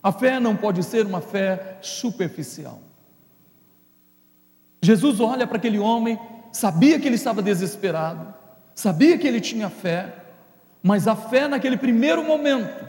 A 0.02 0.10
fé 0.10 0.40
não 0.40 0.56
pode 0.56 0.82
ser 0.82 1.04
uma 1.04 1.20
fé 1.20 1.76
superficial. 1.82 2.80
Jesus 4.80 5.20
olha 5.20 5.46
para 5.46 5.58
aquele 5.58 5.78
homem, 5.78 6.18
sabia 6.50 6.98
que 6.98 7.06
ele 7.06 7.16
estava 7.16 7.42
desesperado, 7.42 8.32
sabia 8.74 9.18
que 9.18 9.28
ele 9.28 9.42
tinha 9.42 9.68
fé, 9.68 10.24
mas 10.82 11.06
a 11.06 11.14
fé 11.14 11.48
naquele 11.48 11.76
primeiro 11.76 12.24
momento 12.24 12.82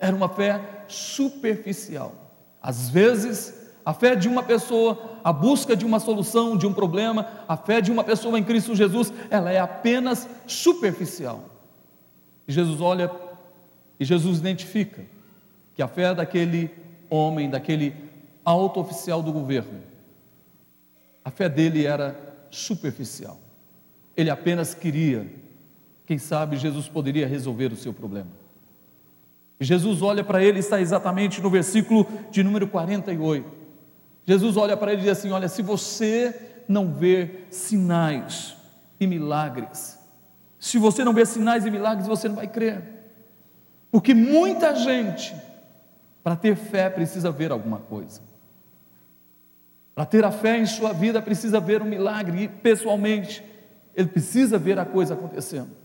era 0.00 0.16
uma 0.16 0.28
fé 0.28 0.81
superficial. 0.94 2.14
Às 2.60 2.88
vezes, 2.88 3.62
a 3.84 3.92
fé 3.92 4.14
de 4.14 4.28
uma 4.28 4.42
pessoa, 4.42 5.18
a 5.24 5.32
busca 5.32 5.74
de 5.74 5.84
uma 5.84 5.98
solução 5.98 6.56
de 6.56 6.66
um 6.66 6.72
problema, 6.72 7.26
a 7.48 7.56
fé 7.56 7.80
de 7.80 7.90
uma 7.90 8.04
pessoa 8.04 8.38
em 8.38 8.44
Cristo 8.44 8.74
Jesus, 8.74 9.12
ela 9.30 9.50
é 9.50 9.58
apenas 9.58 10.28
superficial. 10.46 11.44
E 12.46 12.52
Jesus 12.52 12.80
olha 12.80 13.10
e 13.98 14.04
Jesus 14.04 14.38
identifica 14.38 15.04
que 15.74 15.82
a 15.82 15.88
fé 15.88 16.14
daquele 16.14 16.70
homem, 17.08 17.48
daquele 17.48 17.94
alto 18.44 18.80
oficial 18.80 19.22
do 19.22 19.32
governo, 19.32 19.80
a 21.24 21.30
fé 21.30 21.48
dele 21.48 21.86
era 21.86 22.16
superficial. 22.50 23.38
Ele 24.16 24.28
apenas 24.28 24.74
queria, 24.74 25.26
quem 26.04 26.18
sabe 26.18 26.56
Jesus 26.56 26.88
poderia 26.88 27.26
resolver 27.26 27.72
o 27.72 27.76
seu 27.76 27.94
problema. 27.94 28.41
Jesus 29.64 30.02
olha 30.02 30.24
para 30.24 30.42
ele, 30.42 30.58
está 30.58 30.80
exatamente 30.80 31.40
no 31.40 31.50
versículo 31.50 32.06
de 32.30 32.42
número 32.42 32.66
48. 32.66 33.48
Jesus 34.24 34.56
olha 34.56 34.76
para 34.76 34.92
ele 34.92 35.02
e 35.02 35.04
diz 35.04 35.12
assim: 35.12 35.30
Olha, 35.30 35.48
se 35.48 35.62
você 35.62 36.34
não 36.68 36.92
ver 36.92 37.48
sinais 37.50 38.56
e 38.98 39.06
milagres, 39.06 39.98
se 40.58 40.78
você 40.78 41.04
não 41.04 41.12
ver 41.12 41.26
sinais 41.26 41.66
e 41.66 41.70
milagres, 41.70 42.06
você 42.06 42.28
não 42.28 42.36
vai 42.36 42.46
crer. 42.46 42.82
Porque 43.90 44.14
muita 44.14 44.74
gente, 44.74 45.34
para 46.22 46.36
ter 46.36 46.56
fé, 46.56 46.88
precisa 46.88 47.30
ver 47.30 47.50
alguma 47.50 47.78
coisa. 47.78 48.20
Para 49.94 50.06
ter 50.06 50.24
a 50.24 50.30
fé 50.30 50.58
em 50.58 50.66
sua 50.66 50.92
vida, 50.92 51.20
precisa 51.20 51.60
ver 51.60 51.82
um 51.82 51.84
milagre, 51.84 52.44
e 52.44 52.48
pessoalmente, 52.48 53.44
ele 53.94 54.08
precisa 54.08 54.56
ver 54.56 54.78
a 54.78 54.84
coisa 54.86 55.14
acontecendo. 55.14 55.81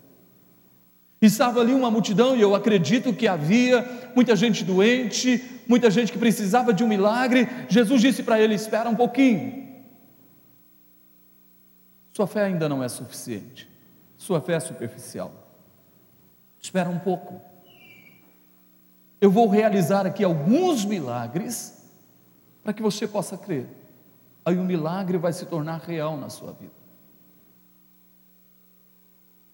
Estava 1.21 1.61
ali 1.61 1.73
uma 1.73 1.89
multidão, 1.89 2.35
e 2.35 2.41
eu 2.41 2.53
acredito 2.53 3.11
que 3.11 3.27
havia 3.27 4.11
muita 4.15 4.35
gente 4.35 4.63
doente, 4.63 5.43
muita 5.67 5.89
gente 5.89 6.11
que 6.11 6.17
precisava 6.17 6.71
de 6.71 6.83
um 6.83 6.87
milagre. 6.87 7.47
Jesus 7.67 8.01
disse 8.01 8.21
para 8.21 8.39
ele: 8.39 8.53
Espera 8.53 8.87
um 8.87 8.95
pouquinho. 8.95 9.65
Sua 12.11 12.27
fé 12.27 12.43
ainda 12.43 12.69
não 12.69 12.83
é 12.83 12.89
suficiente, 12.89 13.69
sua 14.15 14.39
fé 14.41 14.53
é 14.53 14.59
superficial. 14.59 15.31
Espera 16.59 16.89
um 16.89 16.99
pouco. 16.99 17.41
Eu 19.19 19.31
vou 19.31 19.47
realizar 19.47 20.05
aqui 20.05 20.23
alguns 20.23 20.85
milagres 20.85 21.83
para 22.63 22.73
que 22.73 22.81
você 22.81 23.07
possa 23.07 23.37
crer. 23.37 23.67
Aí 24.45 24.57
o 24.57 24.63
milagre 24.63 25.17
vai 25.17 25.33
se 25.33 25.45
tornar 25.47 25.79
real 25.79 26.15
na 26.15 26.29
sua 26.29 26.53
vida. 26.53 26.73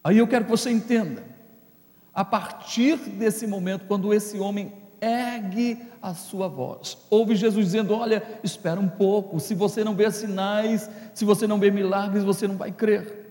Aí 0.02 0.18
eu 0.18 0.28
quero 0.28 0.44
que 0.44 0.50
você 0.50 0.70
entenda 0.70 1.33
a 2.14 2.24
partir 2.24 2.96
desse 2.96 3.46
momento, 3.46 3.86
quando 3.86 4.14
esse 4.14 4.38
homem 4.38 4.72
ergue 5.00 5.78
a 6.00 6.14
sua 6.14 6.46
voz, 6.46 6.96
ouve 7.10 7.34
Jesus 7.34 7.66
dizendo: 7.66 7.92
Olha, 7.94 8.22
espera 8.42 8.78
um 8.78 8.88
pouco, 8.88 9.40
se 9.40 9.54
você 9.54 9.82
não 9.82 9.94
vê 9.94 10.10
sinais, 10.10 10.88
se 11.12 11.24
você 11.24 11.46
não 11.46 11.58
vê 11.58 11.70
milagres, 11.70 12.22
você 12.22 12.46
não 12.46 12.56
vai 12.56 12.70
crer. 12.70 13.22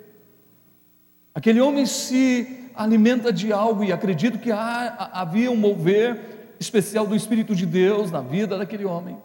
Aquele 1.34 1.62
homem 1.62 1.86
se 1.86 2.70
alimenta 2.76 3.32
de 3.32 3.54
algo, 3.54 3.84
e 3.84 3.92
acredito 3.92 4.38
que 4.38 4.52
havia 4.52 5.50
um 5.50 5.56
mover 5.56 6.56
especial 6.60 7.08
do 7.08 7.16
Espírito 7.16 7.56
de 7.56 7.66
Deus 7.66 8.12
na 8.12 8.22
vida 8.22 8.58
daquele 8.58 8.86
homem. 8.86 9.18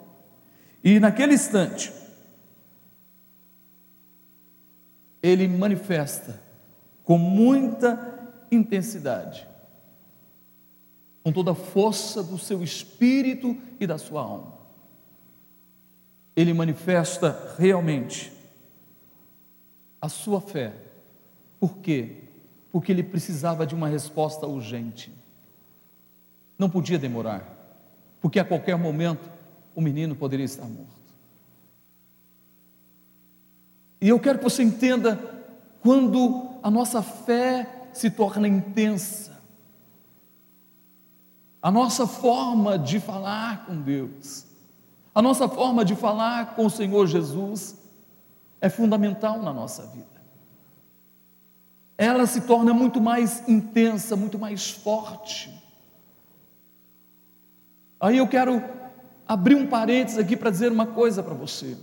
E 0.83 1.00
naquele 1.00 1.35
instante, 1.35 1.93
ele 5.23 5.49
manifesta 5.49 6.41
com 7.03 7.19
muita 7.19 8.18
intensidade 8.50 9.47
com 11.23 11.33
toda 11.33 11.50
a 11.50 11.55
força 11.55 12.23
do 12.23 12.38
seu 12.38 12.62
espírito 12.62 13.57
e 13.78 13.87
da 13.87 13.99
sua 13.99 14.23
alma. 14.23 14.55
Ele 16.35 16.55
manifesta 16.55 17.55
realmente 17.59 18.33
a 20.00 20.09
sua 20.09 20.40
fé. 20.40 20.73
Por 21.61 21.78
quê? 21.78 22.25
Porque 22.71 22.93
ele 22.93 23.02
precisava 23.02 23.67
de 23.67 23.75
uma 23.75 23.88
resposta 23.88 24.47
urgente. 24.47 25.12
Não 26.59 26.71
podia 26.71 26.99
demorar, 26.99 27.47
porque 28.21 28.38
a 28.38 28.45
qualquer 28.45 28.76
momento 28.76 29.31
o 29.75 29.81
menino 29.81 30.17
poderia 30.17 30.47
estar 30.47 30.64
morto. 30.64 30.99
E 34.00 34.09
eu 34.09 34.19
quero 34.19 34.38
que 34.38 34.45
você 34.45 34.62
entenda 34.62 35.17
quando 35.81 36.59
a 36.62 36.71
nossa 36.71 37.02
fé 37.02 37.77
se 37.99 38.11
torna 38.11 38.47
intensa, 38.47 39.43
a 41.61 41.71
nossa 41.71 42.07
forma 42.07 42.78
de 42.78 43.00
falar 43.00 43.67
com 43.67 43.81
Deus, 43.81 44.47
a 45.12 45.21
nossa 45.21 45.49
forma 45.49 45.85
de 45.85 45.97
falar 45.97 46.55
com 46.55 46.67
o 46.67 46.71
Senhor 46.71 47.07
Jesus 47.09 47.76
é 48.61 48.69
fundamental 48.69 49.43
na 49.43 49.52
nossa 49.52 49.85
vida. 49.87 50.07
Ela 51.97 52.25
se 52.26 52.43
torna 52.43 52.73
muito 52.73 53.00
mais 53.00 53.47
intensa, 53.49 54.14
muito 54.14 54.38
mais 54.38 54.71
forte. 54.71 55.52
Aí 57.99 58.19
eu 58.19 58.28
quero 58.28 58.62
abrir 59.26 59.57
um 59.57 59.67
parênteses 59.67 60.21
aqui 60.21 60.37
para 60.37 60.50
dizer 60.50 60.71
uma 60.71 60.87
coisa 60.87 61.21
para 61.21 61.35
você. 61.35 61.76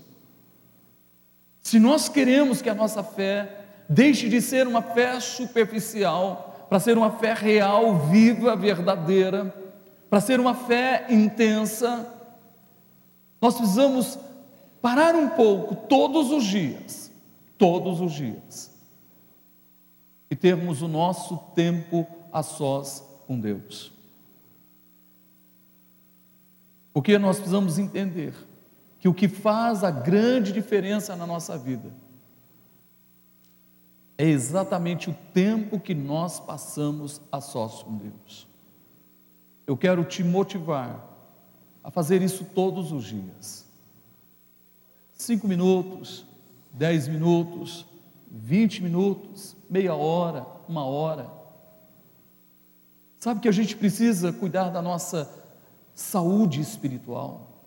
Se 1.60 1.78
nós 1.78 2.08
queremos 2.08 2.62
que 2.62 2.70
a 2.70 2.76
nossa 2.76 3.04
fé 3.04 3.65
deixe 3.88 4.30
de 4.30 4.42
ser 4.42 4.68
uma 4.68 4.82
fé 4.82 5.20
superficial, 5.20 6.66
para 6.70 6.80
ser 6.80 6.98
uma 6.98 7.12
fé 7.12 7.34
real, 7.34 7.98
viva, 8.08 8.56
verdadeira, 8.56 9.54
para 10.10 10.20
ser 10.20 10.40
uma 10.40 10.56
fé 10.56 11.06
intensa, 11.10 12.12
nós 13.42 13.56
precisamos 13.56 14.18
parar 14.82 15.16
um 15.16 15.30
pouco 15.30 15.76
todos 15.76 16.32
os 16.32 16.44
dias, 16.44 17.12
todos 17.58 18.02
os 18.02 18.14
dias, 18.14 18.72
e 20.30 20.36
termos 20.36 20.82
o 20.82 20.88
nosso 20.88 21.38
tempo 21.56 22.08
a 22.32 22.42
sós 22.42 23.04
com 23.28 23.40
Deus. 23.40 23.94
Porque 26.94 27.18
nós 27.20 27.38
precisamos 27.38 27.78
entender 27.78 28.34
que 29.00 29.08
o 29.08 29.14
que 29.14 29.28
faz 29.28 29.84
a 29.84 29.92
grande 29.92 30.52
diferença 30.52 31.16
na 31.16 31.28
nossa 31.28 31.58
vida 31.58 31.92
é 34.18 34.26
exatamente 34.26 35.10
o 35.10 35.16
tempo 35.34 35.80
que 35.80 35.94
nós 35.94 36.40
passamos 36.40 37.22
a 37.32 37.42
sós 37.42 37.84
com 37.84 37.98
Deus. 37.98 38.48
Eu 39.68 39.76
quero 39.76 40.04
te 40.06 40.24
motivar 40.24 41.06
a 41.84 41.92
fazer 41.92 42.22
isso 42.22 42.46
todos 42.46 42.92
os 42.92 43.06
dias. 43.06 43.66
Cinco 45.12 45.48
minutos, 45.48 46.26
dez 46.72 47.08
minutos, 47.08 47.86
vinte 48.30 48.82
minutos, 48.82 49.56
meia 49.70 49.96
hora, 49.96 50.46
uma 50.68 50.86
hora. 50.86 51.30
Sabe 53.18 53.40
que 53.40 53.48
a 53.48 53.52
gente 53.52 53.76
precisa 53.76 54.32
cuidar 54.32 54.70
da 54.70 54.82
nossa 54.82 55.30
saúde 55.94 56.62
espiritual. 56.62 57.64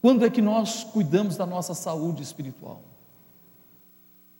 Quando 0.00 0.24
é 0.24 0.30
que 0.30 0.42
nós 0.42 0.84
cuidamos 0.84 1.36
da 1.36 1.46
nossa 1.46 1.74
saúde 1.74 2.22
espiritual? 2.22 2.82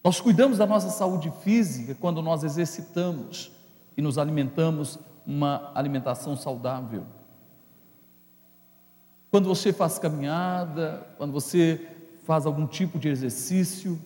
Nós 0.02 0.20
cuidamos 0.20 0.58
da 0.58 0.66
nossa 0.66 0.90
saúde 0.90 1.32
física 1.42 1.94
quando 1.94 2.22
nós 2.22 2.44
exercitamos 2.44 3.50
e 3.96 4.02
nos 4.02 4.16
alimentamos 4.16 4.98
uma 5.26 5.72
alimentação 5.74 6.36
saudável. 6.36 7.04
Quando 9.30 9.48
você 9.48 9.72
faz 9.72 9.98
caminhada, 9.98 11.06
quando 11.18 11.32
você 11.32 11.86
faz 12.24 12.46
algum 12.46 12.66
tipo 12.66 12.98
de 12.98 13.08
exercício, 13.08 13.98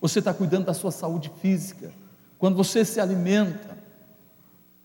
você 0.00 0.20
está 0.20 0.32
cuidando 0.32 0.66
da 0.66 0.74
sua 0.74 0.90
saúde 0.90 1.32
física. 1.40 1.92
Quando 2.38 2.56
você 2.56 2.84
se 2.84 3.00
alimenta, 3.00 3.76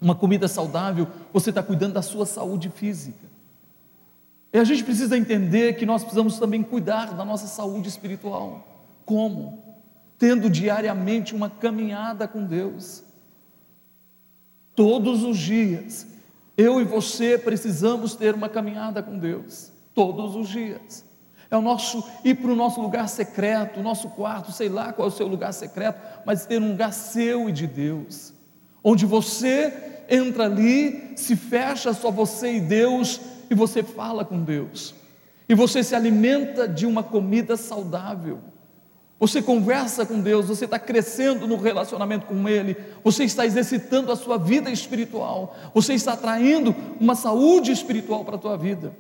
uma 0.02 0.16
comida 0.16 0.48
saudável, 0.48 1.08
você 1.32 1.50
está 1.50 1.62
cuidando 1.62 1.94
da 1.94 2.02
sua 2.02 2.26
saúde 2.26 2.70
física. 2.70 3.26
E 4.52 4.58
a 4.58 4.64
gente 4.64 4.84
precisa 4.84 5.18
entender 5.18 5.74
que 5.74 5.86
nós 5.86 6.02
precisamos 6.04 6.38
também 6.38 6.62
cuidar 6.62 7.14
da 7.14 7.24
nossa 7.24 7.48
saúde 7.48 7.90
espiritual. 7.90 8.68
Como? 9.06 9.73
Tendo 10.24 10.50
diariamente 10.50 11.36
uma 11.36 11.50
caminhada 11.50 12.30
com 12.30 12.46
Deus. 12.46 13.04
Todos 14.74 15.22
os 15.22 15.38
dias, 15.38 16.08
eu 16.56 16.80
e 16.80 16.86
você 16.86 17.38
precisamos 17.38 18.16
ter 18.16 18.34
uma 18.34 18.48
caminhada 18.48 19.04
com 19.04 19.18
Deus. 19.18 19.70
Todos 19.94 20.34
os 20.34 20.48
dias. 20.48 21.04
É 21.52 21.58
o 21.58 21.62
nosso 21.62 22.02
ir 22.24 22.36
para 22.36 22.52
o 22.52 22.56
nosso 22.56 22.82
lugar 22.82 23.10
secreto, 23.10 23.82
nosso 23.82 24.12
quarto, 24.12 24.54
sei 24.54 24.70
lá 24.70 24.94
qual 24.94 25.10
é 25.10 25.12
o 25.12 25.14
seu 25.14 25.28
lugar 25.28 25.54
secreto, 25.54 26.00
mas 26.26 26.46
ter 26.46 26.58
um 26.62 26.70
lugar 26.70 26.94
seu 26.94 27.50
e 27.50 27.52
de 27.52 27.68
Deus, 27.68 28.34
onde 28.82 29.06
você 29.06 30.06
entra 30.08 30.46
ali, 30.46 31.18
se 31.18 31.36
fecha 31.36 31.94
só 31.94 32.10
você 32.10 32.54
e 32.54 32.62
Deus, 32.62 33.20
e 33.50 33.54
você 33.54 33.84
fala 33.84 34.24
com 34.24 34.42
Deus, 34.42 34.96
e 35.50 35.54
você 35.54 35.84
se 35.84 35.94
alimenta 35.94 36.66
de 36.66 36.86
uma 36.86 37.04
comida 37.04 37.58
saudável. 37.58 38.53
Você 39.24 39.42
conversa 39.42 40.06
com 40.06 40.20
Deus, 40.20 40.50
você 40.50 40.66
está 40.66 40.78
crescendo 40.78 41.48
no 41.48 41.56
relacionamento 41.56 42.26
com 42.26 42.50
Ele, 42.50 42.76
você 43.02 43.24
está 43.24 43.46
exercitando 43.46 44.12
a 44.12 44.18
sua 44.18 44.38
vida 44.38 44.70
espiritual, 44.70 45.56
você 45.74 45.94
está 45.94 46.12
atraindo 46.12 46.76
uma 47.00 47.16
saúde 47.16 47.72
espiritual 47.72 48.26
para 48.26 48.36
a 48.36 48.38
tua 48.38 48.58
vida. 48.58 48.94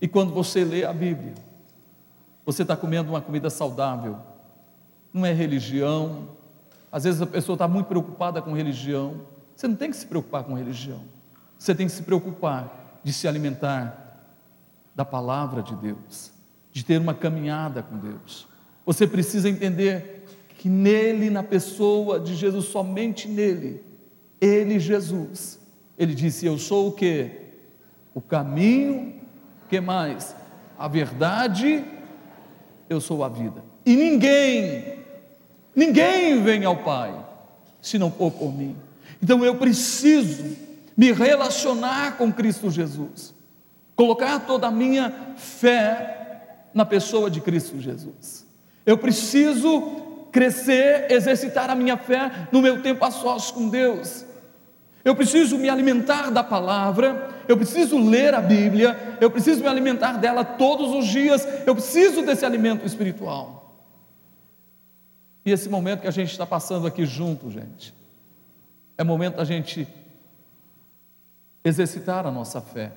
E 0.00 0.06
quando 0.06 0.32
você 0.32 0.62
lê 0.62 0.84
a 0.84 0.92
Bíblia, 0.92 1.34
você 2.46 2.62
está 2.62 2.76
comendo 2.76 3.10
uma 3.10 3.20
comida 3.20 3.50
saudável, 3.50 4.16
não 5.12 5.26
é 5.26 5.32
religião. 5.32 6.28
Às 6.92 7.02
vezes 7.02 7.20
a 7.20 7.26
pessoa 7.26 7.56
está 7.56 7.66
muito 7.66 7.86
preocupada 7.86 8.40
com 8.40 8.52
religião, 8.52 9.22
você 9.56 9.66
não 9.66 9.74
tem 9.74 9.90
que 9.90 9.96
se 9.96 10.06
preocupar 10.06 10.44
com 10.44 10.54
religião. 10.54 11.00
Você 11.58 11.74
tem 11.74 11.88
que 11.88 11.92
se 11.92 12.04
preocupar 12.04 13.00
de 13.02 13.12
se 13.12 13.26
alimentar 13.26 14.22
da 14.94 15.04
palavra 15.04 15.64
de 15.64 15.74
Deus, 15.74 16.32
de 16.70 16.84
ter 16.84 17.00
uma 17.00 17.12
caminhada 17.12 17.82
com 17.82 17.98
Deus. 17.98 18.51
Você 18.84 19.06
precisa 19.06 19.48
entender 19.48 20.24
que 20.58 20.68
nele, 20.68 21.30
na 21.30 21.42
pessoa 21.42 22.20
de 22.20 22.34
Jesus, 22.34 22.66
somente 22.66 23.28
nele, 23.28 23.82
ele, 24.40 24.78
Jesus, 24.78 25.58
ele 25.98 26.14
disse: 26.14 26.46
Eu 26.46 26.58
sou 26.58 26.88
o 26.88 26.92
que? 26.92 27.30
O 28.14 28.20
caminho, 28.20 29.14
que 29.68 29.80
mais? 29.80 30.34
A 30.78 30.88
verdade, 30.88 31.84
eu 32.88 33.00
sou 33.00 33.24
a 33.24 33.28
vida. 33.28 33.64
E 33.84 33.96
ninguém, 33.96 34.98
ninguém 35.74 36.42
vem 36.42 36.64
ao 36.64 36.76
Pai 36.76 37.14
se 37.80 37.98
não 37.98 38.10
for 38.10 38.30
por 38.30 38.52
mim. 38.52 38.76
Então 39.22 39.44
eu 39.44 39.56
preciso 39.56 40.56
me 40.96 41.12
relacionar 41.12 42.16
com 42.16 42.32
Cristo 42.32 42.70
Jesus, 42.70 43.34
colocar 43.96 44.40
toda 44.40 44.68
a 44.68 44.70
minha 44.70 45.34
fé 45.36 46.68
na 46.74 46.84
pessoa 46.84 47.30
de 47.30 47.40
Cristo 47.40 47.80
Jesus. 47.80 48.46
Eu 48.84 48.98
preciso 48.98 50.02
crescer, 50.32 51.10
exercitar 51.10 51.70
a 51.70 51.74
minha 51.74 51.96
fé 51.96 52.48
no 52.50 52.62
meu 52.62 52.82
tempo 52.82 53.04
a 53.04 53.10
sós 53.10 53.50
com 53.50 53.68
Deus. 53.68 54.24
Eu 55.04 55.14
preciso 55.16 55.58
me 55.58 55.68
alimentar 55.68 56.30
da 56.30 56.44
palavra, 56.44 57.30
eu 57.48 57.56
preciso 57.56 57.98
ler 57.98 58.34
a 58.34 58.40
Bíblia, 58.40 59.18
eu 59.20 59.30
preciso 59.30 59.60
me 59.60 59.66
alimentar 59.66 60.18
dela 60.18 60.44
todos 60.44 60.92
os 60.92 61.06
dias, 61.06 61.46
eu 61.66 61.74
preciso 61.74 62.22
desse 62.22 62.44
alimento 62.44 62.86
espiritual. 62.86 63.62
E 65.44 65.50
esse 65.50 65.68
momento 65.68 66.02
que 66.02 66.08
a 66.08 66.12
gente 66.12 66.30
está 66.30 66.46
passando 66.46 66.86
aqui 66.86 67.04
junto, 67.04 67.50
gente, 67.50 67.92
é 68.96 69.02
momento 69.02 69.36
da 69.36 69.44
gente 69.44 69.88
exercitar 71.64 72.24
a 72.24 72.30
nossa 72.30 72.60
fé, 72.60 72.92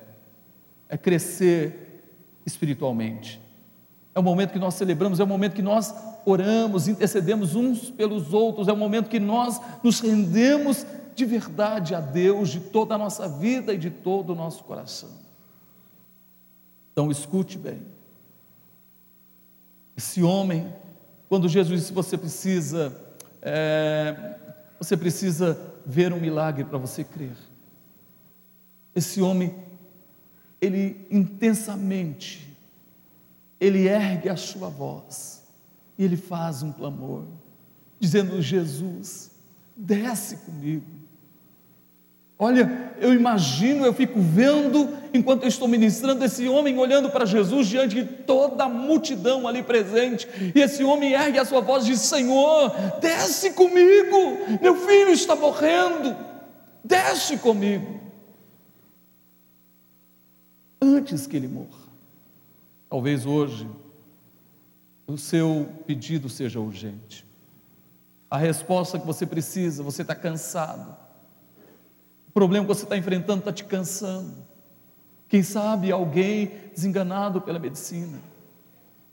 é 0.88 0.96
crescer 0.96 2.02
espiritualmente. 2.46 3.40
É 4.16 4.18
o 4.18 4.22
momento 4.22 4.50
que 4.50 4.58
nós 4.58 4.72
celebramos, 4.72 5.20
é 5.20 5.24
o 5.24 5.26
momento 5.26 5.52
que 5.52 5.60
nós 5.60 5.94
oramos, 6.24 6.88
intercedemos 6.88 7.54
uns 7.54 7.90
pelos 7.90 8.32
outros, 8.32 8.66
é 8.66 8.72
o 8.72 8.76
momento 8.76 9.10
que 9.10 9.20
nós 9.20 9.60
nos 9.84 10.00
rendemos 10.00 10.86
de 11.14 11.26
verdade 11.26 11.94
a 11.94 12.00
Deus, 12.00 12.48
de 12.48 12.60
toda 12.60 12.94
a 12.94 12.98
nossa 12.98 13.28
vida 13.28 13.74
e 13.74 13.78
de 13.78 13.90
todo 13.90 14.30
o 14.30 14.34
nosso 14.34 14.64
coração. 14.64 15.10
Então 16.90 17.10
escute 17.10 17.58
bem. 17.58 17.82
Esse 19.94 20.22
homem, 20.22 20.74
quando 21.28 21.46
Jesus 21.46 21.82
disse: 21.82 21.92
Você 21.92 22.16
precisa, 22.16 22.96
é, 23.42 24.38
você 24.78 24.96
precisa 24.96 25.60
ver 25.84 26.10
um 26.14 26.18
milagre 26.18 26.64
para 26.64 26.78
você 26.78 27.04
crer. 27.04 27.36
Esse 28.94 29.20
homem, 29.20 29.54
ele 30.58 31.06
intensamente, 31.10 32.55
ele 33.60 33.86
ergue 33.86 34.28
a 34.28 34.36
sua 34.36 34.68
voz 34.68 35.42
e 35.98 36.04
ele 36.04 36.16
faz 36.16 36.62
um 36.62 36.72
clamor, 36.72 37.24
dizendo: 37.98 38.40
Jesus, 38.40 39.30
desce 39.76 40.36
comigo. 40.38 40.96
Olha, 42.38 42.94
eu 43.00 43.14
imagino, 43.14 43.86
eu 43.86 43.94
fico 43.94 44.20
vendo, 44.20 44.90
enquanto 45.14 45.44
eu 45.44 45.48
estou 45.48 45.66
ministrando, 45.66 46.22
esse 46.22 46.46
homem 46.46 46.78
olhando 46.78 47.08
para 47.08 47.24
Jesus 47.24 47.66
diante 47.66 47.94
de 47.94 48.04
toda 48.04 48.64
a 48.64 48.68
multidão 48.68 49.48
ali 49.48 49.62
presente, 49.62 50.28
e 50.54 50.60
esse 50.60 50.84
homem 50.84 51.12
ergue 51.12 51.38
a 51.38 51.46
sua 51.46 51.62
voz 51.62 51.84
e 51.84 51.92
diz: 51.92 52.00
Senhor, 52.00 52.70
desce 53.00 53.52
comigo, 53.52 54.58
meu 54.60 54.76
filho 54.86 55.12
está 55.12 55.34
morrendo, 55.34 56.14
desce 56.84 57.38
comigo. 57.38 58.00
Antes 60.82 61.26
que 61.26 61.38
ele 61.38 61.48
morra. 61.48 61.85
Talvez 62.96 63.26
hoje 63.26 63.68
o 65.06 65.18
seu 65.18 65.68
pedido 65.86 66.30
seja 66.30 66.58
urgente. 66.58 67.26
A 68.30 68.38
resposta 68.38 68.98
que 68.98 69.04
você 69.04 69.26
precisa, 69.26 69.82
você 69.82 70.00
está 70.00 70.14
cansado 70.14 70.96
problema 72.36 72.66
que 72.66 72.74
você 72.74 72.84
está 72.84 72.98
enfrentando 72.98 73.40
está 73.40 73.52
te 73.52 73.64
cansando. 73.64 74.34
Quem 75.26 75.42
sabe 75.42 75.92
alguém 75.92 76.52
desenganado 76.74 77.40
pela 77.40 77.58
medicina. 77.58 78.18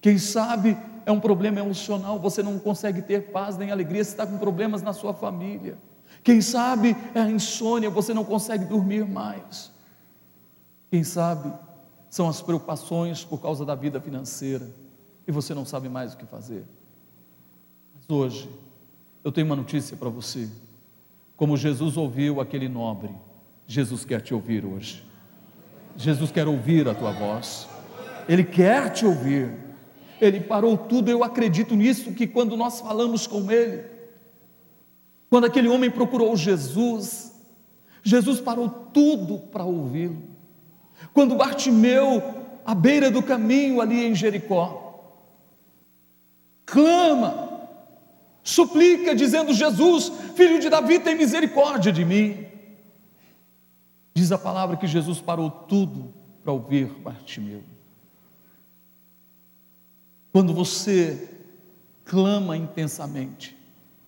Quem 0.02 0.18
sabe 0.18 0.78
é 1.06 1.12
um 1.12 1.22
problema 1.22 1.60
emocional, 1.60 2.20
você 2.20 2.44
não 2.44 2.60
consegue 2.60 3.02
ter 3.02 3.32
paz 3.32 3.58
nem 3.58 3.72
alegria, 3.72 4.04
você 4.04 4.12
está 4.12 4.28
com 4.28 4.38
problemas 4.38 4.82
na 4.82 4.92
sua 4.92 5.14
família. 5.14 5.78
Quem 6.22 6.42
sabe 6.42 6.98
é 7.16 7.20
a 7.22 7.30
insônia, 7.30 7.90
você 7.90 8.14
não 8.14 8.26
consegue 8.26 8.66
dormir 8.66 9.06
mais. 9.06 9.72
Quem 10.92 11.04
sabe 11.06 11.52
são 12.14 12.30
as 12.30 12.44
preocupações 12.44 13.26
por 13.26 13.42
causa 13.42 13.66
da 13.66 13.74
vida 13.74 14.00
financeira 14.00 14.70
e 15.28 15.32
você 15.32 15.52
não 15.52 15.66
sabe 15.66 15.90
mais 15.90 16.14
o 16.14 16.18
que 16.18 16.28
fazer. 16.28 16.64
Mas 17.96 18.08
hoje 18.08 18.48
eu 19.24 19.32
tenho 19.32 19.48
uma 19.48 19.56
notícia 19.56 19.98
para 19.98 20.10
você. 20.10 20.48
Como 21.36 21.58
Jesus 21.58 21.98
ouviu 21.98 22.40
aquele 22.40 22.70
nobre, 22.70 23.10
Jesus 23.66 24.06
quer 24.06 24.22
te 24.22 24.32
ouvir 24.32 24.64
hoje. 24.64 25.04
Jesus 25.98 26.32
quer 26.32 26.48
ouvir 26.48 26.88
a 26.88 26.94
tua 26.94 27.12
voz. 27.12 27.68
Ele 28.30 28.44
quer 28.44 28.92
te 28.92 29.08
ouvir. 29.08 29.52
Ele 30.22 30.40
parou 30.40 30.78
tudo, 30.78 31.10
eu 31.10 31.24
acredito 31.24 31.76
nisso 31.76 32.14
que 32.14 32.28
quando 32.28 32.56
nós 32.56 32.80
falamos 32.80 33.26
com 33.26 33.52
ele, 33.52 33.86
quando 35.32 35.46
aquele 35.46 35.68
homem 35.68 35.90
procurou 35.90 36.38
Jesus, 36.38 37.34
Jesus 38.04 38.40
parou 38.40 38.70
tudo 38.70 39.40
para 39.40 39.64
ouvi-lo. 39.64 40.33
Quando 41.12 41.36
Bartimeu, 41.36 42.22
à 42.66 42.76
beira 42.76 43.10
do 43.10 43.24
caminho 43.24 43.82
ali 43.82 44.06
em 44.06 44.14
Jericó, 44.14 45.20
clama, 46.66 47.68
suplica, 48.44 49.16
dizendo: 49.16 49.54
Jesus, 49.54 50.12
filho 50.36 50.60
de 50.60 50.70
Davi, 50.70 51.00
tem 51.00 51.16
misericórdia 51.16 51.92
de 51.92 52.06
mim. 52.06 52.46
Diz 54.14 54.32
a 54.32 54.38
palavra 54.38 54.78
que 54.78 54.86
Jesus 54.86 55.20
parou 55.20 55.50
tudo 55.50 56.14
para 56.44 56.54
ouvir 56.54 56.86
Bartimeu. 56.86 57.64
Quando 60.32 60.54
você 60.54 61.30
clama 62.06 62.58
intensamente, 62.58 63.56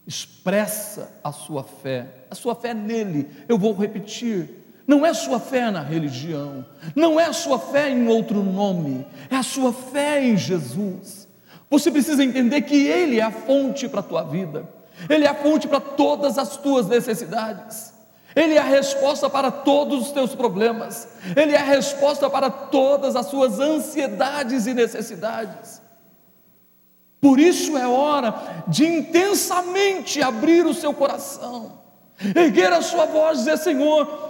expressa 0.05 1.19
a 1.23 1.31
sua 1.31 1.63
fé, 1.63 2.25
a 2.29 2.35
sua 2.35 2.55
fé 2.55 2.73
nele, 2.73 3.29
eu 3.47 3.57
vou 3.57 3.73
repetir, 3.73 4.64
não 4.87 5.05
é 5.05 5.13
sua 5.13 5.39
fé 5.39 5.71
na 5.71 5.81
religião, 5.81 6.65
não 6.95 7.19
é 7.19 7.31
sua 7.33 7.57
fé 7.57 7.89
em 7.89 8.07
outro 8.07 8.43
nome, 8.43 9.05
é 9.29 9.35
a 9.35 9.43
sua 9.43 9.73
fé 9.73 10.23
em 10.23 10.37
Jesus. 10.37 11.27
Você 11.69 11.91
precisa 11.91 12.23
entender 12.23 12.61
que 12.61 12.87
Ele 12.87 13.19
é 13.19 13.23
a 13.23 13.31
fonte 13.31 13.87
para 13.87 14.01
a 14.01 14.03
tua 14.03 14.23
vida, 14.23 14.67
Ele 15.09 15.25
é 15.25 15.29
a 15.29 15.35
fonte 15.35 15.67
para 15.67 15.79
todas 15.79 16.37
as 16.37 16.57
tuas 16.57 16.87
necessidades, 16.87 17.93
Ele 18.35 18.53
é 18.53 18.59
a 18.59 18.63
resposta 18.63 19.29
para 19.29 19.49
todos 19.49 20.07
os 20.07 20.11
teus 20.11 20.35
problemas, 20.35 21.07
Ele 21.35 21.53
é 21.53 21.59
a 21.59 21.63
resposta 21.63 22.29
para 22.29 22.49
todas 22.49 23.15
as 23.15 23.25
suas 23.25 23.59
ansiedades 23.59 24.67
e 24.67 24.73
necessidades. 24.73 25.81
Por 27.19 27.39
isso 27.39 27.75
é 27.75 27.87
hora 27.87 28.63
de 28.67 28.85
intensamente 28.85 30.21
abrir 30.21 30.63
o 30.63 30.75
seu 30.75 30.93
coração, 30.93 31.79
erguer 32.35 32.71
a 32.71 32.83
sua 32.83 33.07
voz 33.07 33.39
e 33.39 33.45
dizer: 33.45 33.57
Senhor, 33.57 34.24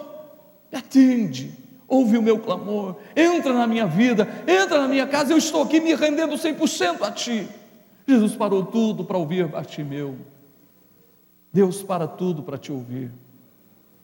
atende 0.77 1.65
ouve 1.87 2.17
o 2.17 2.21
meu 2.21 2.39
clamor, 2.39 2.97
entra 3.15 3.53
na 3.53 3.67
minha 3.67 3.85
vida, 3.85 4.27
entra 4.47 4.81
na 4.81 4.87
minha 4.87 5.05
casa, 5.05 5.31
eu 5.31 5.37
estou 5.37 5.63
aqui 5.63 5.79
me 5.79 5.93
rendendo 5.93 6.35
100% 6.35 7.01
a 7.01 7.11
Ti. 7.11 7.47
Jesus 8.07 8.35
parou 8.35 8.65
tudo 8.65 9.03
para 9.03 9.17
ouvir 9.17 9.47
Bartimeu. 9.47 10.15
Deus 11.51 11.81
para 11.81 12.07
tudo 12.07 12.43
para 12.43 12.57
te 12.57 12.71
ouvir. 12.71 13.11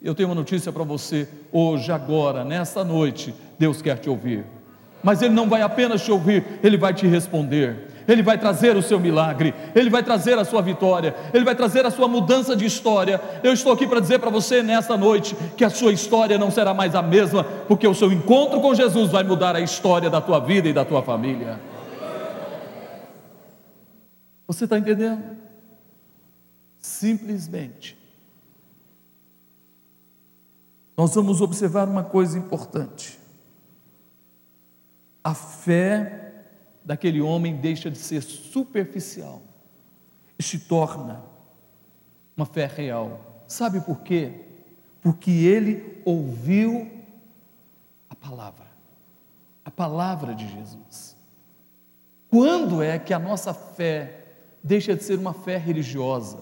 Eu 0.01 0.15
tenho 0.15 0.29
uma 0.29 0.35
notícia 0.35 0.71
para 0.71 0.83
você 0.83 1.27
hoje, 1.51 1.91
agora, 1.91 2.43
nesta 2.43 2.83
noite. 2.83 3.33
Deus 3.59 3.81
quer 3.81 3.99
te 3.99 4.09
ouvir. 4.09 4.45
Mas 5.03 5.21
Ele 5.21 5.33
não 5.33 5.47
vai 5.47 5.61
apenas 5.61 6.03
te 6.03 6.11
ouvir, 6.11 6.43
Ele 6.63 6.77
vai 6.77 6.93
te 6.93 7.05
responder. 7.05 7.90
Ele 8.11 8.21
vai 8.21 8.37
trazer 8.37 8.75
o 8.75 8.81
seu 8.81 8.99
milagre, 8.99 9.53
Ele 9.73 9.89
vai 9.89 10.03
trazer 10.03 10.37
a 10.37 10.43
sua 10.43 10.61
vitória, 10.61 11.15
Ele 11.33 11.45
vai 11.45 11.55
trazer 11.55 11.85
a 11.85 11.91
sua 11.91 12.09
mudança 12.09 12.57
de 12.57 12.65
história. 12.65 13.21
Eu 13.41 13.53
estou 13.53 13.71
aqui 13.71 13.87
para 13.87 14.01
dizer 14.01 14.19
para 14.19 14.29
você 14.29 14.61
nesta 14.61 14.97
noite 14.97 15.33
que 15.55 15.63
a 15.63 15.69
sua 15.69 15.93
história 15.93 16.37
não 16.37 16.51
será 16.51 16.73
mais 16.73 16.93
a 16.93 17.01
mesma, 17.01 17.45
porque 17.69 17.87
o 17.87 17.95
seu 17.95 18.11
encontro 18.11 18.59
com 18.59 18.75
Jesus 18.75 19.09
vai 19.09 19.23
mudar 19.23 19.55
a 19.55 19.61
história 19.61 20.09
da 20.09 20.19
tua 20.19 20.39
vida 20.39 20.67
e 20.67 20.73
da 20.73 20.83
tua 20.83 21.01
família. 21.01 21.57
Você 24.45 24.65
está 24.65 24.77
entendendo? 24.77 25.37
Simplesmente. 26.79 27.97
Nós 30.97 31.15
vamos 31.15 31.39
observar 31.39 31.87
uma 31.87 32.03
coisa 32.03 32.37
importante. 32.37 33.17
A 35.23 35.33
fé 35.33 36.20
daquele 36.83 37.21
homem 37.21 37.55
deixa 37.55 37.89
de 37.89 37.97
ser 37.97 38.21
superficial 38.21 39.41
e 40.37 40.43
se 40.43 40.59
torna 40.59 41.23
uma 42.35 42.45
fé 42.45 42.65
real. 42.65 43.43
Sabe 43.47 43.81
por 43.81 44.01
quê? 44.01 44.33
Porque 45.01 45.31
ele 45.31 46.01
ouviu 46.05 46.89
a 48.09 48.15
palavra, 48.15 48.67
a 49.63 49.71
palavra 49.71 50.33
de 50.33 50.47
Jesus. 50.47 51.15
Quando 52.27 52.81
é 52.81 52.97
que 52.97 53.13
a 53.13 53.19
nossa 53.19 53.53
fé 53.53 54.25
deixa 54.63 54.95
de 54.95 55.03
ser 55.03 55.19
uma 55.19 55.33
fé 55.33 55.57
religiosa? 55.57 56.39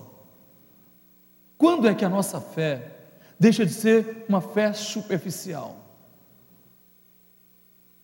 Quando 1.58 1.88
é 1.88 1.96
que 1.96 2.06
a 2.06 2.10
nossa 2.10 2.40
fé 2.40 2.96
deixa 3.40 3.66
de 3.66 3.74
ser 3.74 4.26
uma 4.30 4.40
fé 4.40 4.72
superficial? 4.72 5.78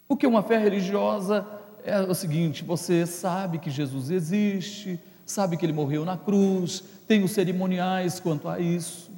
Porque 0.07 0.27
uma 0.27 0.43
fé 0.43 0.57
religiosa 0.57 1.45
é 1.85 2.01
o 2.01 2.15
seguinte: 2.15 2.63
você 2.63 3.05
sabe 3.05 3.59
que 3.59 3.69
Jesus 3.69 4.09
existe, 4.09 4.99
sabe 5.25 5.55
que 5.55 5.65
ele 5.65 5.73
morreu 5.73 6.03
na 6.03 6.17
cruz, 6.17 6.83
tem 7.07 7.23
os 7.23 7.31
cerimoniais 7.31 8.19
quanto 8.19 8.49
a 8.49 8.59
isso. 8.59 9.11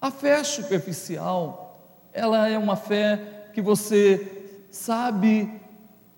A 0.00 0.10
fé 0.10 0.42
superficial, 0.44 2.10
ela 2.12 2.48
é 2.48 2.58
uma 2.58 2.76
fé 2.76 3.50
que 3.54 3.62
você 3.62 4.66
sabe 4.70 5.50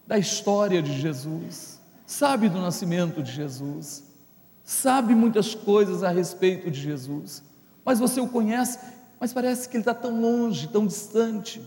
da 0.07 0.19
história 0.19 0.83
de 0.83 0.99
Jesus, 0.99 1.81
sabe 2.07 2.49
do 2.49 2.61
nascimento 2.61 3.23
de 3.23 3.31
Jesus, 3.31 4.03
sabe 4.65 5.15
muitas 5.15 5.55
coisas 5.55 6.03
a 6.03 6.09
respeito 6.09 6.71
de 6.71 6.81
Jesus, 6.81 7.43
mas 7.85 7.99
você 7.99 8.21
o 8.21 8.27
conhece, 8.27 8.79
mas 9.21 9.33
parece 9.33 9.69
que 9.69 9.77
ele 9.77 9.83
está 9.83 9.95
tão 9.95 10.21
longe, 10.21 10.69
tão 10.69 10.87
distante. 10.87 11.63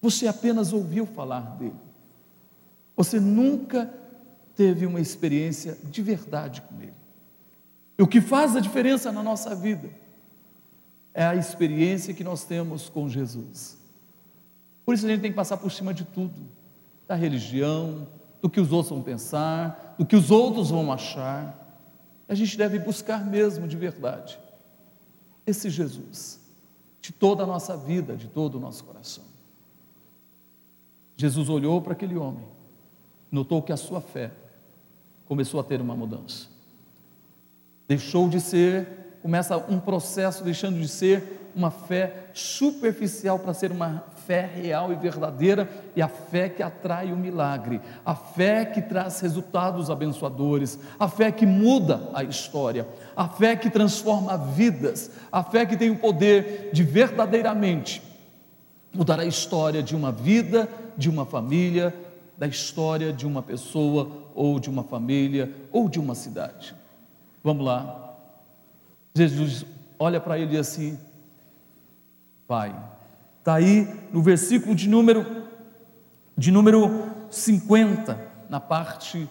Você 0.00 0.26
apenas 0.26 0.72
ouviu 0.72 1.06
falar 1.06 1.56
dele. 1.56 1.74
Você 2.96 3.20
nunca 3.20 3.92
teve 4.54 4.86
uma 4.86 5.00
experiência 5.00 5.78
de 5.84 6.02
verdade 6.02 6.62
com 6.62 6.80
ele. 6.80 6.94
E 7.98 8.02
o 8.02 8.06
que 8.06 8.20
faz 8.20 8.56
a 8.56 8.60
diferença 8.60 9.12
na 9.12 9.22
nossa 9.22 9.54
vida 9.54 9.90
é 11.12 11.24
a 11.24 11.34
experiência 11.34 12.14
que 12.14 12.24
nós 12.24 12.44
temos 12.44 12.88
com 12.88 13.08
Jesus. 13.08 13.78
Por 14.84 14.94
isso 14.94 15.06
a 15.06 15.08
gente 15.08 15.20
tem 15.20 15.30
que 15.30 15.36
passar 15.36 15.56
por 15.56 15.70
cima 15.70 15.92
de 15.92 16.04
tudo, 16.04 16.48
da 17.06 17.14
religião, 17.14 18.08
do 18.40 18.48
que 18.48 18.60
os 18.60 18.72
outros 18.72 18.90
vão 18.90 19.02
pensar, 19.02 19.94
do 19.98 20.06
que 20.06 20.16
os 20.16 20.30
outros 20.30 20.70
vão 20.70 20.90
achar. 20.92 21.56
A 22.28 22.34
gente 22.34 22.56
deve 22.56 22.78
buscar 22.78 23.24
mesmo 23.24 23.68
de 23.68 23.76
verdade 23.76 24.38
esse 25.46 25.68
Jesus, 25.68 26.40
de 27.00 27.12
toda 27.12 27.42
a 27.42 27.46
nossa 27.46 27.76
vida, 27.76 28.16
de 28.16 28.28
todo 28.28 28.56
o 28.56 28.60
nosso 28.60 28.84
coração. 28.84 29.24
Jesus 31.20 31.50
olhou 31.50 31.82
para 31.82 31.92
aquele 31.92 32.16
homem, 32.16 32.46
notou 33.30 33.60
que 33.60 33.72
a 33.72 33.76
sua 33.76 34.00
fé 34.00 34.30
começou 35.26 35.60
a 35.60 35.62
ter 35.62 35.78
uma 35.78 35.94
mudança. 35.94 36.48
Deixou 37.86 38.26
de 38.26 38.40
ser 38.40 39.00
começa 39.20 39.58
um 39.68 39.78
processo 39.78 40.42
deixando 40.42 40.80
de 40.80 40.88
ser 40.88 41.50
uma 41.54 41.70
fé 41.70 42.30
superficial 42.32 43.38
para 43.38 43.52
ser 43.52 43.70
uma 43.70 44.02
fé 44.26 44.46
real 44.46 44.90
e 44.90 44.96
verdadeira 44.96 45.68
e 45.94 46.00
a 46.00 46.08
fé 46.08 46.48
que 46.48 46.62
atrai 46.62 47.12
o 47.12 47.16
milagre, 47.18 47.82
a 48.02 48.14
fé 48.14 48.64
que 48.64 48.80
traz 48.80 49.20
resultados 49.20 49.90
abençoadores, 49.90 50.78
a 50.98 51.06
fé 51.06 51.30
que 51.30 51.44
muda 51.44 52.08
a 52.14 52.24
história, 52.24 52.88
a 53.14 53.28
fé 53.28 53.56
que 53.56 53.68
transforma 53.68 54.38
vidas, 54.38 55.10
a 55.30 55.42
fé 55.42 55.66
que 55.66 55.76
tem 55.76 55.90
o 55.90 55.98
poder 55.98 56.70
de 56.72 56.82
verdadeiramente 56.82 58.09
mudar 58.92 59.20
a 59.20 59.24
história 59.24 59.82
de 59.82 59.94
uma 59.94 60.10
vida, 60.10 60.68
de 60.96 61.08
uma 61.08 61.24
família, 61.24 61.94
da 62.36 62.46
história 62.46 63.12
de 63.12 63.26
uma 63.26 63.42
pessoa 63.42 64.30
ou 64.34 64.58
de 64.58 64.70
uma 64.70 64.82
família 64.82 65.54
ou 65.70 65.88
de 65.88 66.00
uma 66.00 66.14
cidade. 66.14 66.74
Vamos 67.42 67.64
lá. 67.64 68.16
Jesus 69.14 69.64
olha 69.98 70.20
para 70.20 70.38
ele 70.38 70.56
e 70.56 70.58
assim: 70.58 70.98
Pai, 72.46 72.74
está 73.38 73.54
aí 73.54 73.86
no 74.12 74.22
versículo 74.22 74.74
de 74.74 74.88
número 74.88 75.48
de 76.36 76.50
número 76.50 77.10
50, 77.30 78.18
na 78.48 78.58
parte 78.58 79.28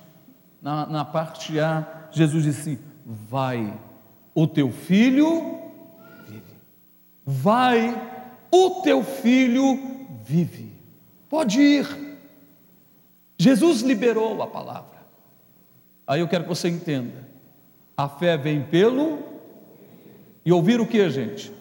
na, 0.62 0.86
na 0.86 1.06
parte 1.06 1.60
A, 1.60 2.08
Jesus 2.12 2.44
disse: 2.44 2.80
Vai, 3.06 3.74
o 4.34 4.48
teu 4.48 4.72
filho 4.72 5.60
vive. 6.28 6.44
Vai, 7.26 8.19
o 8.52 8.82
teu 8.82 9.04
filho 9.04 9.80
vive. 10.24 10.72
Pode 11.30 11.62
ir. 11.62 11.88
Jesus 13.38 13.82
liberou 13.82 14.42
a 14.42 14.48
palavra. 14.48 15.00
Aí 16.06 16.20
eu 16.20 16.28
quero 16.28 16.44
que 16.44 16.50
você 16.50 16.68
entenda. 16.68 17.28
A 17.96 18.10
fé 18.10 18.38
vem 18.38 18.64
pelo 18.64 19.20
e 20.46 20.52
ouvir 20.52 20.82
o 20.82 20.88
que, 20.88 21.10
gente? 21.10 21.52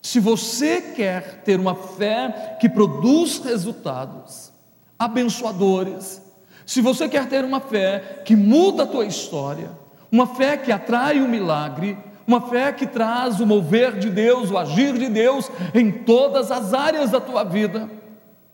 Se 0.00 0.20
você 0.20 0.80
quer 0.80 1.42
ter 1.42 1.58
uma 1.58 1.74
fé 1.74 2.56
que 2.60 2.68
produz 2.68 3.38
resultados 3.38 4.52
abençoadores, 4.98 6.22
se 6.66 6.80
você 6.80 7.08
quer 7.08 7.28
ter 7.28 7.44
uma 7.44 7.60
fé 7.60 8.22
que 8.24 8.36
muda 8.36 8.84
a 8.84 8.86
tua 8.86 9.04
história, 9.04 9.70
uma 10.10 10.26
fé 10.26 10.56
que 10.56 10.70
atrai 10.70 11.20
o 11.20 11.28
milagre, 11.28 11.98
uma 12.26 12.40
fé 12.40 12.72
que 12.72 12.86
traz 12.86 13.40
o 13.40 13.46
mover 13.46 13.98
de 13.98 14.10
Deus, 14.10 14.50
o 14.50 14.58
agir 14.58 14.98
de 14.98 15.08
Deus 15.08 15.50
em 15.74 15.90
todas 15.90 16.50
as 16.50 16.72
áreas 16.72 17.10
da 17.10 17.20
tua 17.20 17.44
vida, 17.44 17.90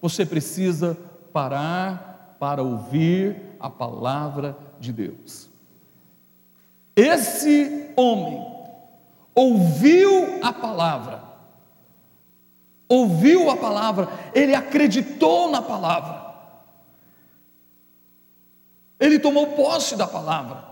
você 0.01 0.27
precisa 0.27 0.97
parar 1.33 2.37
para 2.39 2.63
ouvir 2.63 3.37
a 3.61 3.71
palavra 3.71 4.57
de 4.79 4.93
Deus. 4.93 5.49
Esse 6.97 7.93
homem 7.97 8.47
ouviu 9.35 10.43
a 10.43 10.53
palavra, 10.53 11.23
ouviu 12.89 13.51
a 13.51 13.57
palavra, 13.57 14.09
ele 14.35 14.55
acreditou 14.55 15.51
na 15.51 15.63
palavra, 15.63 16.21
ele 18.99 19.19
tomou 19.19 19.49
posse 19.49 19.97
da 19.97 20.07
palavra. 20.07 20.70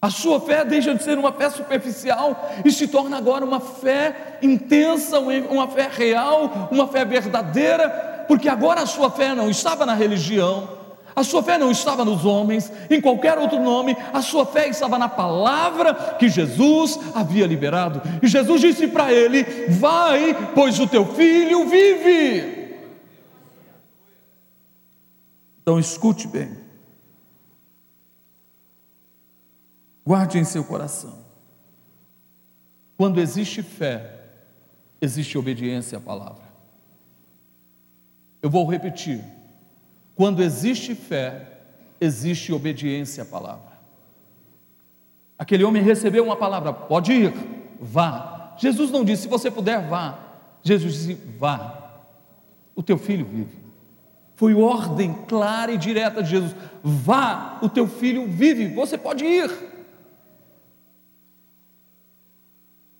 A 0.00 0.10
sua 0.10 0.40
fé 0.40 0.64
deixa 0.64 0.94
de 0.94 1.02
ser 1.02 1.18
uma 1.18 1.32
fé 1.32 1.48
superficial 1.48 2.50
e 2.64 2.70
se 2.70 2.86
torna 2.86 3.16
agora 3.16 3.44
uma 3.44 3.60
fé 3.60 4.38
intensa, 4.42 5.18
uma 5.18 5.68
fé 5.68 5.88
real, 5.90 6.68
uma 6.70 6.86
fé 6.86 7.04
verdadeira, 7.04 8.24
porque 8.28 8.48
agora 8.48 8.82
a 8.82 8.86
sua 8.86 9.10
fé 9.10 9.34
não 9.34 9.48
estava 9.48 9.86
na 9.86 9.94
religião, 9.94 10.68
a 11.14 11.24
sua 11.24 11.42
fé 11.42 11.56
não 11.56 11.70
estava 11.70 12.04
nos 12.04 12.26
homens, 12.26 12.70
em 12.90 13.00
qualquer 13.00 13.38
outro 13.38 13.58
nome, 13.58 13.96
a 14.12 14.20
sua 14.20 14.44
fé 14.44 14.68
estava 14.68 14.98
na 14.98 15.08
palavra 15.08 15.94
que 16.18 16.28
Jesus 16.28 17.00
havia 17.14 17.46
liberado. 17.46 18.02
E 18.22 18.28
Jesus 18.28 18.60
disse 18.60 18.86
para 18.88 19.10
ele: 19.10 19.42
Vai, 19.70 20.52
pois 20.54 20.78
o 20.78 20.86
teu 20.86 21.06
filho 21.06 21.66
vive. 21.66 22.76
Então 25.62 25.80
escute 25.80 26.28
bem. 26.28 26.65
Guarde 30.06 30.38
em 30.38 30.44
seu 30.44 30.62
coração. 30.62 31.18
Quando 32.96 33.20
existe 33.20 33.60
fé, 33.60 34.20
existe 35.00 35.36
obediência 35.36 35.98
à 35.98 36.00
palavra. 36.00 36.44
Eu 38.40 38.48
vou 38.48 38.64
repetir. 38.64 39.24
Quando 40.14 40.44
existe 40.44 40.94
fé, 40.94 41.58
existe 42.00 42.52
obediência 42.52 43.24
à 43.24 43.26
palavra. 43.26 43.76
Aquele 45.36 45.64
homem 45.64 45.82
recebeu 45.82 46.24
uma 46.24 46.36
palavra: 46.36 46.72
pode 46.72 47.12
ir, 47.12 47.34
vá. 47.80 48.54
Jesus 48.58 48.92
não 48.92 49.04
disse: 49.04 49.22
se 49.22 49.28
você 49.28 49.50
puder, 49.50 49.88
vá. 49.88 50.20
Jesus 50.62 50.94
disse: 50.94 51.14
vá. 51.36 52.00
O 52.76 52.82
teu 52.82 52.96
filho 52.96 53.26
vive. 53.26 53.58
Foi 54.36 54.54
ordem 54.54 55.12
clara 55.26 55.72
e 55.72 55.76
direta 55.76 56.22
de 56.22 56.30
Jesus: 56.30 56.54
vá, 56.82 57.58
o 57.60 57.68
teu 57.68 57.88
filho 57.88 58.28
vive. 58.28 58.68
Você 58.68 58.96
pode 58.96 59.24
ir. 59.24 59.74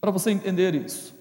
Para 0.06 0.12
você 0.12 0.30
entender 0.30 0.72
isso. 0.72 1.16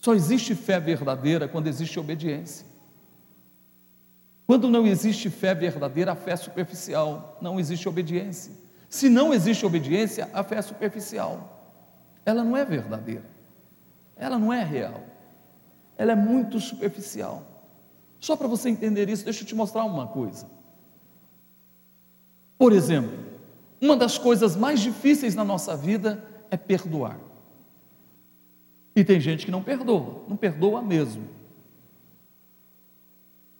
Só 0.00 0.14
existe 0.14 0.54
fé 0.54 0.80
verdadeira 0.80 1.46
quando 1.46 1.66
existe 1.66 2.00
obediência. 2.00 2.66
Quando 4.46 4.70
não 4.70 4.86
existe 4.86 5.28
fé 5.28 5.54
verdadeira, 5.54 6.12
a 6.12 6.16
fé 6.16 6.30
é 6.30 6.36
superficial, 6.36 7.36
não 7.42 7.60
existe 7.60 7.86
obediência. 7.86 8.54
Se 8.88 9.10
não 9.10 9.34
existe 9.34 9.66
obediência, 9.66 10.30
a 10.32 10.42
fé 10.42 10.56
é 10.56 10.62
superficial. 10.62 11.76
Ela 12.24 12.42
não 12.42 12.56
é 12.56 12.64
verdadeira. 12.64 13.26
Ela 14.16 14.38
não 14.38 14.50
é 14.50 14.64
real. 14.64 15.04
Ela 15.98 16.12
é 16.12 16.16
muito 16.16 16.58
superficial. 16.58 17.66
Só 18.18 18.34
para 18.34 18.48
você 18.48 18.70
entender 18.70 19.10
isso, 19.10 19.24
deixa 19.26 19.42
eu 19.42 19.46
te 19.46 19.54
mostrar 19.54 19.84
uma 19.84 20.06
coisa. 20.06 20.46
Por 22.56 22.72
exemplo, 22.72 23.12
uma 23.78 23.94
das 23.94 24.16
coisas 24.16 24.56
mais 24.56 24.80
difíceis 24.80 25.34
na 25.34 25.44
nossa 25.44 25.76
vida 25.76 26.37
é 26.50 26.56
perdoar. 26.56 27.18
E 28.94 29.04
tem 29.04 29.20
gente 29.20 29.44
que 29.44 29.50
não 29.52 29.62
perdoa, 29.62 30.24
não 30.28 30.36
perdoa 30.36 30.82
mesmo. 30.82 31.28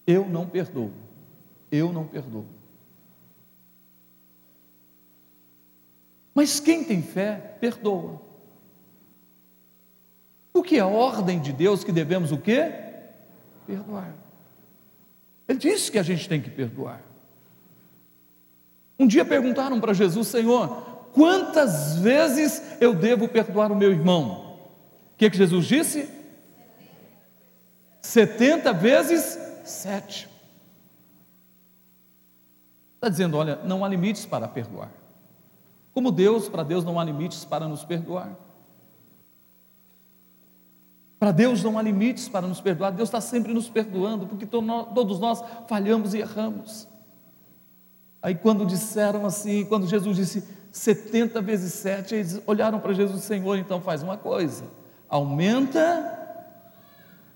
Eu 0.07 0.29
não 0.29 0.49
perdoo. 0.49 0.91
Eu 1.71 1.93
não 1.93 2.07
perdoo. 2.07 2.47
Mas 6.35 6.61
quem 6.61 6.83
tem 6.83 7.03
fé, 7.03 7.57
perdoa. 7.61 8.21
Porque 10.53 10.77
é 10.77 10.81
a 10.81 10.87
ordem 10.87 11.41
de 11.41 11.53
Deus 11.53 11.85
que 11.85 11.93
devemos 11.93 12.33
o 12.33 12.39
quê? 12.39 12.73
Perdoar. 13.67 14.15
Ele 15.47 15.59
disse 15.59 15.91
que 15.91 15.99
a 15.99 16.03
gente 16.03 16.29
tem 16.29 16.41
que 16.41 16.51
perdoar. 16.51 17.03
Um 18.99 19.07
dia 19.07 19.25
perguntaram 19.25 19.81
para 19.81 19.93
Jesus, 19.93 20.29
Senhor, 20.29 20.98
quantas 21.13 21.99
vezes 21.99 22.63
eu 22.81 22.95
devo 22.95 23.29
perdoar 23.29 23.71
o 23.73 23.77
meu 23.77 23.91
irmão? 23.91 24.59
O 25.15 25.17
que, 25.19 25.31
que 25.31 25.37
Jesus 25.37 25.67
disse? 25.67 26.09
70 28.01 28.73
vezes 28.73 29.39
7. 29.65 30.29
Está 32.95 33.09
dizendo, 33.09 33.37
olha, 33.37 33.57
não 33.65 33.85
há 33.85 33.89
limites 33.89 34.27
para 34.27 34.49
perdoar. 34.49 34.91
Como 35.93 36.11
Deus, 36.11 36.49
para 36.49 36.63
Deus 36.63 36.85
não 36.85 36.99
há 36.99 37.05
limites 37.05 37.45
para 37.45 37.69
nos 37.69 37.85
perdoar. 37.85 38.37
Para 41.19 41.33
Deus 41.33 41.63
não 41.63 41.77
há 41.79 41.83
limites 41.83 42.29
para 42.29 42.47
nos 42.47 42.61
perdoar, 42.61 42.93
Deus 42.93 43.09
está 43.09 43.21
sempre 43.21 43.53
nos 43.53 43.69
perdoando, 43.69 44.27
porque 44.27 44.47
todos 44.47 45.19
nós 45.19 45.43
falhamos 45.67 46.15
e 46.15 46.19
erramos. 46.19 46.89
Aí 48.23 48.35
quando 48.35 48.65
disseram 48.65 49.27
assim, 49.27 49.65
quando 49.65 49.87
Jesus 49.87 50.17
disse, 50.17 50.45
70 50.71 51.41
vezes 51.41 51.73
7, 51.75 52.15
eles 52.15 52.43
olharam 52.47 52.79
para 52.79 52.93
Jesus, 52.93 53.23
Senhor, 53.25 53.57
então 53.59 53.81
faz 53.81 54.03
uma 54.03 54.17
coisa, 54.17 54.65
aumenta 55.09 56.17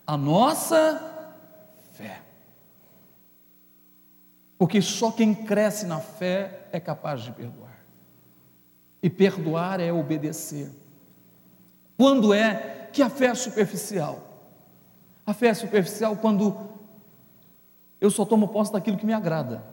a 0.06 0.16
nossa 0.16 1.00
fé. 1.92 2.20
Porque 4.58 4.80
só 4.80 5.10
quem 5.10 5.34
cresce 5.34 5.86
na 5.86 5.98
fé 5.98 6.68
é 6.70 6.78
capaz 6.78 7.22
de 7.22 7.32
perdoar. 7.32 7.84
E 9.02 9.10
perdoar 9.10 9.80
é 9.80 9.92
obedecer. 9.92 10.70
Quando 11.96 12.32
é 12.32 12.88
que 12.92 13.02
a 13.02 13.10
fé 13.10 13.26
é 13.26 13.34
superficial? 13.34 14.32
A 15.26 15.32
fé 15.32 15.48
é 15.48 15.54
superficial 15.54 16.16
quando 16.16 16.56
eu 18.00 18.10
só 18.10 18.24
tomo 18.24 18.48
posse 18.48 18.72
daquilo 18.72 18.96
que 18.96 19.06
me 19.06 19.12
agrada. 19.12 19.71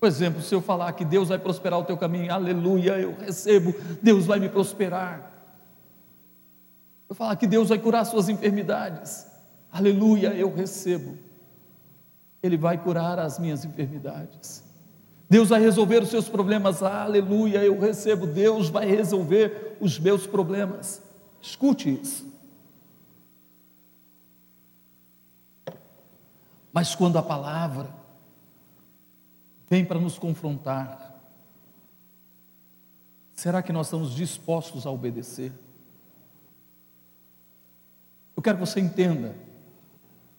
Por 0.00 0.06
exemplo, 0.06 0.40
se 0.40 0.54
eu 0.54 0.62
falar 0.62 0.90
que 0.94 1.04
Deus 1.04 1.28
vai 1.28 1.38
prosperar 1.38 1.78
o 1.78 1.84
teu 1.84 1.94
caminho, 1.94 2.32
aleluia, 2.32 2.98
eu 2.98 3.14
recebo, 3.14 3.74
Deus 4.00 4.24
vai 4.24 4.40
me 4.40 4.48
prosperar. 4.48 5.30
Eu 7.06 7.14
falar 7.14 7.36
que 7.36 7.46
Deus 7.46 7.68
vai 7.68 7.78
curar 7.78 8.06
suas 8.06 8.30
enfermidades, 8.30 9.26
aleluia, 9.70 10.28
eu 10.28 10.54
recebo. 10.54 11.18
Ele 12.42 12.56
vai 12.56 12.78
curar 12.78 13.18
as 13.18 13.38
minhas 13.38 13.62
enfermidades. 13.62 14.64
Deus 15.28 15.50
vai 15.50 15.60
resolver 15.60 16.02
os 16.02 16.08
seus 16.08 16.30
problemas, 16.30 16.82
aleluia, 16.82 17.62
eu 17.62 17.78
recebo, 17.78 18.26
Deus 18.26 18.70
vai 18.70 18.86
resolver 18.86 19.76
os 19.80 19.98
meus 19.98 20.26
problemas. 20.26 21.02
Escute 21.42 22.00
isso. 22.00 22.26
Mas 26.72 26.94
quando 26.94 27.18
a 27.18 27.22
palavra 27.22 27.99
vem 29.70 29.84
para 29.84 30.00
nos 30.00 30.18
confrontar, 30.18 31.14
será 33.32 33.62
que 33.62 33.72
nós 33.72 33.86
estamos 33.86 34.12
dispostos 34.12 34.84
a 34.84 34.90
obedecer? 34.90 35.52
Eu 38.36 38.42
quero 38.42 38.58
que 38.58 38.66
você 38.66 38.80
entenda 38.80 39.36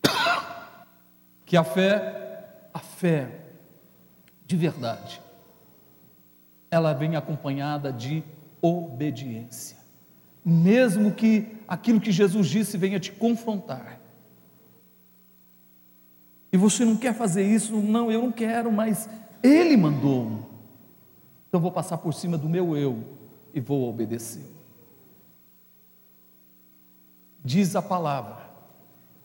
que 1.46 1.56
a 1.56 1.63
fé, 1.63 2.67
a 2.74 2.80
fé 2.80 3.46
de 4.46 4.58
verdade, 4.58 5.22
ela 6.70 6.91
vem 6.94 7.15
acompanhada 7.15 7.94
de 7.94 8.22
obediência. 8.62 9.78
Mesmo 10.44 11.13
que 11.13 11.58
aquilo 11.67 12.02
que 12.02 12.12
Jesus 12.12 12.50
disse 12.50 12.78
venha 12.78 13.00
te 13.00 13.13
confrontar. 13.13 14.02
E 16.52 16.58
você 16.58 16.84
não 16.84 16.98
quer 16.98 17.13
fazer 17.13 17.44
isso, 17.44 17.78
não, 17.78 18.12
eu 18.12 18.24
não 18.24 18.32
quero, 18.32 18.70
mas 18.72 19.10
Ele 19.44 19.76
mandou. 19.78 20.50
Então 21.48 21.60
vou 21.60 21.72
passar 21.72 21.98
por 21.98 22.14
cima 22.14 22.38
do 22.38 22.50
meu 22.50 22.76
eu 22.78 23.04
e 23.54 23.60
vou 23.60 23.90
obedecer. 23.90 24.46
Diz 27.44 27.76
a 27.76 27.82
palavra 27.82 28.50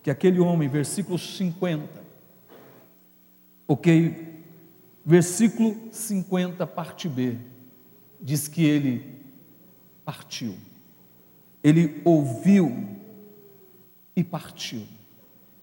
que 0.03 0.11
aquele 0.11 0.41
homem, 0.41 0.69
versículo 0.69 1.19
50, 1.19 2.03
ok, 3.69 4.37
Versículo 5.09 5.77
50, 5.93 6.67
parte 6.67 7.09
B, 7.09 7.37
diz 8.21 8.49
que 8.49 8.65
ele 8.65 9.23
partiu. 10.05 10.57
Ele 11.63 12.03
ouviu 12.05 12.89
e 14.17 14.25
partiu. 14.25 14.83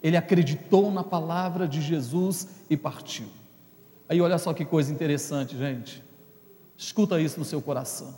Ele 0.01 0.15
acreditou 0.15 0.89
na 0.93 1.03
palavra 1.03 1.67
de 1.67 1.81
Jesus 1.81 2.47
e 2.69 2.77
partiu. 2.77 3.27
Aí 4.07 4.21
olha 4.21 4.37
só 4.37 4.53
que 4.53 4.65
coisa 4.65 4.91
interessante, 4.91 5.57
gente. 5.57 6.03
Escuta 6.77 7.19
isso 7.19 7.39
no 7.39 7.45
seu 7.45 7.61
coração. 7.61 8.15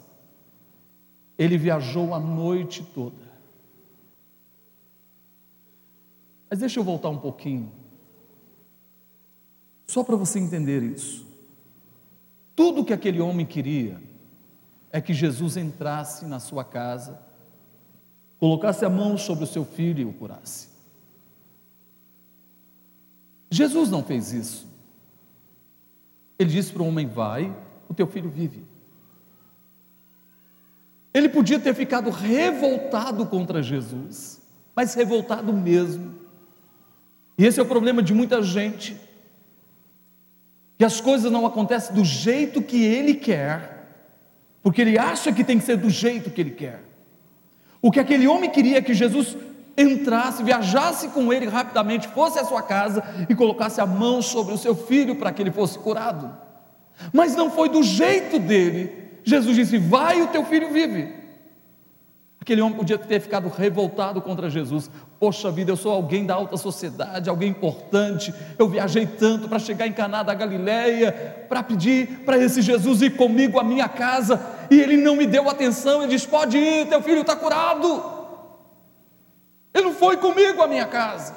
Ele 1.38 1.58
viajou 1.58 2.13
a 2.13 2.19
noite 2.19 2.84
toda. 2.84 3.26
Mas 6.50 6.60
deixa 6.60 6.80
eu 6.80 6.84
voltar 6.84 7.10
um 7.10 7.17
pouquinho. 7.17 7.71
Só 9.88 10.04
para 10.04 10.15
você 10.15 10.39
entender 10.39 10.82
isso. 10.82 11.26
Tudo 12.56 12.86
que 12.86 12.93
aquele 12.93 13.19
homem 13.19 13.45
queria 13.45 14.02
é 14.91 15.02
que 15.02 15.13
Jesus 15.13 15.58
entrasse 15.58 16.26
na 16.26 16.39
sua 16.39 16.63
casa, 16.63 17.19
colocasse 18.39 18.86
a 18.86 18.89
mão 18.89 19.17
sobre 19.17 19.43
o 19.43 19.48
seu 19.48 19.65
filho 19.65 20.02
e 20.02 20.06
o 20.06 20.13
curasse. 20.13 20.69
Jesus 23.52 23.89
não 23.89 24.04
fez 24.04 24.32
isso. 24.32 24.74
Ele 26.38 26.50
disse 26.50 26.71
para 26.71 26.84
o 26.84 26.88
homem: 26.88 27.08
Vai, 27.08 27.56
o 27.89 27.93
teu 27.93 28.08
filho 28.08 28.30
vive. 28.30 28.63
Ele 31.13 31.30
podia 31.30 31.60
ter 31.60 31.74
ficado 31.74 32.10
revoltado 32.10 33.26
contra 33.26 33.63
Jesus, 33.63 34.41
mas 34.76 34.93
revoltado 34.93 35.54
mesmo. 35.54 36.13
E 37.38 37.45
esse 37.45 37.60
é 37.60 37.63
o 37.63 37.65
problema 37.65 38.04
de 38.04 38.13
muita 38.13 38.41
gente 38.41 38.98
que 40.78 40.84
as 40.84 41.00
coisas 41.00 41.32
não 41.32 41.45
acontecem 41.45 41.95
do 41.95 42.04
jeito 42.04 42.62
que 42.62 42.84
ele 42.84 43.13
quer, 43.13 43.88
porque 44.62 44.82
ele 44.82 44.98
acha 44.98 45.32
que 45.32 45.43
tem 45.43 45.58
que 45.58 45.63
ser 45.63 45.78
do 45.78 45.89
jeito 45.89 46.30
que 46.30 46.41
ele 46.41 46.52
quer. 46.52 46.84
O 47.82 47.91
que 47.91 48.00
aquele 48.00 48.28
homem 48.28 48.50
queria 48.50 48.80
é 48.80 48.82
que 48.82 48.93
Jesus 48.93 49.38
entrasse, 49.77 50.43
viajasse 50.43 51.09
com 51.09 51.31
ele 51.33 51.47
rapidamente, 51.47 52.07
fosse 52.07 52.39
à 52.39 52.45
sua 52.45 52.61
casa 52.61 53.03
e 53.29 53.35
colocasse 53.35 53.81
a 53.81 53.85
mão 53.85 54.21
sobre 54.21 54.53
o 54.53 54.57
seu 54.57 54.75
filho 54.75 55.15
para 55.15 55.31
que 55.31 55.41
ele 55.41 55.51
fosse 55.51 55.77
curado. 55.77 56.35
Mas 57.11 57.35
não 57.35 57.51
foi 57.51 57.69
do 57.69 57.83
jeito 57.83 58.39
dele. 58.39 59.19
Jesus 59.23 59.55
disse: 59.55 59.77
Vai, 59.77 60.21
o 60.21 60.27
teu 60.27 60.45
filho 60.45 60.71
vive. 60.71 61.25
Aquele 62.39 62.61
homem 62.61 62.77
podia 62.77 62.97
ter 62.97 63.19
ficado 63.19 63.49
revoltado 63.49 64.21
contra 64.21 64.51
Jesus. 64.51 64.89
Poxa 65.19 65.49
vida, 65.49 65.71
eu 65.71 65.75
sou 65.75 65.91
alguém 65.91 66.27
da 66.27 66.35
alta 66.35 66.55
sociedade, 66.57 67.27
alguém 67.27 67.49
importante. 67.49 68.31
Eu 68.59 68.69
viajei 68.69 69.07
tanto 69.07 69.49
para 69.49 69.57
chegar 69.57 69.88
em 69.88 69.91
Caná 69.91 70.21
da 70.21 70.35
Galileia, 70.35 71.11
para 71.49 71.63
pedir 71.63 72.19
para 72.23 72.38
esse 72.38 72.61
Jesus 72.61 73.01
ir 73.01 73.15
comigo 73.15 73.59
à 73.59 73.63
minha 73.63 73.89
casa, 73.89 74.39
e 74.69 74.79
ele 74.79 74.95
não 74.95 75.15
me 75.15 75.25
deu 75.25 75.49
atenção. 75.49 76.03
Ele 76.03 76.11
diz: 76.11 76.25
Pode 76.25 76.55
ir, 76.55 76.88
teu 76.88 77.01
filho 77.01 77.21
está 77.21 77.35
curado. 77.35 78.14
Ele 79.75 79.83
não 79.83 79.93
foi 79.93 80.15
comigo 80.15 80.61
à 80.61 80.67
minha 80.67 80.88
casa. 80.88 81.35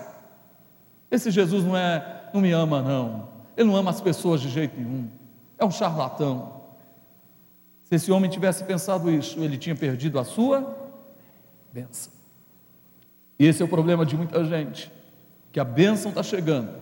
Esse 1.11 1.29
Jesus 1.29 1.64
não 1.64 1.77
é, 1.77 2.31
não 2.33 2.40
me 2.40 2.53
ama 2.53 2.81
não. 2.81 3.29
Ele 3.57 3.68
não 3.68 3.74
ama 3.74 3.90
as 3.90 4.01
pessoas 4.01 4.40
de 4.40 4.48
jeito 4.48 4.79
nenhum. 4.79 5.11
É 5.59 5.64
um 5.64 5.70
charlatão. 5.72 6.62
Se 7.83 7.96
esse 7.96 8.12
homem 8.12 8.31
tivesse 8.31 8.62
pensado 8.62 9.11
isso, 9.11 9.40
ele 9.40 9.59
tinha 9.59 9.74
perdido 9.74 10.20
a 10.20 10.24
sua 10.24 10.77
bênção. 11.72 12.12
E 13.40 13.46
esse 13.46 13.61
é 13.61 13.64
o 13.64 13.68
problema 13.68 14.07
de 14.07 14.16
muita 14.16 14.44
gente, 14.44 14.92
que 15.51 15.59
a 15.59 15.64
bênção 15.64 16.11
está 16.11 16.22
chegando, 16.22 16.77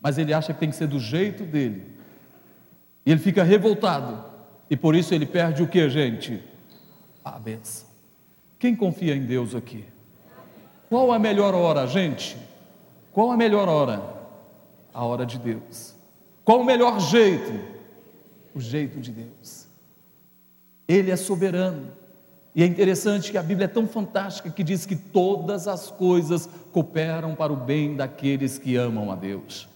mas 0.00 0.16
ele 0.16 0.32
acha 0.32 0.54
que 0.54 0.60
tem 0.60 0.70
que 0.70 0.76
ser 0.76 0.86
do 0.86 0.98
jeito 0.98 1.44
dele, 1.44 1.94
e 3.04 3.10
ele 3.10 3.20
fica 3.20 3.42
revoltado, 3.42 4.24
e 4.68 4.76
por 4.76 4.94
isso 4.94 5.14
ele 5.14 5.26
perde 5.26 5.62
o 5.62 5.68
que, 5.68 5.88
gente? 5.88 6.42
A 7.24 7.38
bênção. 7.38 7.88
Quem 8.58 8.76
confia 8.76 9.16
em 9.16 9.24
Deus 9.24 9.54
aqui? 9.54 9.86
Qual 10.88 11.12
a 11.12 11.18
melhor 11.18 11.54
hora, 11.54 11.86
gente? 11.86 12.36
Qual 13.12 13.30
a 13.30 13.36
melhor 13.36 13.68
hora? 13.68 14.02
A 14.92 15.04
hora 15.04 15.24
de 15.24 15.38
Deus. 15.38 15.94
Qual 16.44 16.60
o 16.60 16.64
melhor 16.64 17.00
jeito? 17.00 17.52
O 18.54 18.60
jeito 18.60 19.00
de 19.00 19.10
Deus. 19.10 19.66
Ele 20.86 21.10
é 21.10 21.16
soberano. 21.16 21.92
E 22.54 22.62
é 22.62 22.66
interessante 22.66 23.32
que 23.32 23.38
a 23.38 23.42
Bíblia 23.42 23.64
é 23.64 23.68
tão 23.68 23.88
fantástica 23.88 24.50
que 24.50 24.62
diz 24.62 24.86
que 24.86 24.94
todas 24.94 25.66
as 25.66 25.90
coisas 25.90 26.48
cooperam 26.72 27.34
para 27.34 27.52
o 27.52 27.56
bem 27.56 27.96
daqueles 27.96 28.58
que 28.58 28.76
amam 28.76 29.10
a 29.10 29.16
Deus. 29.16 29.68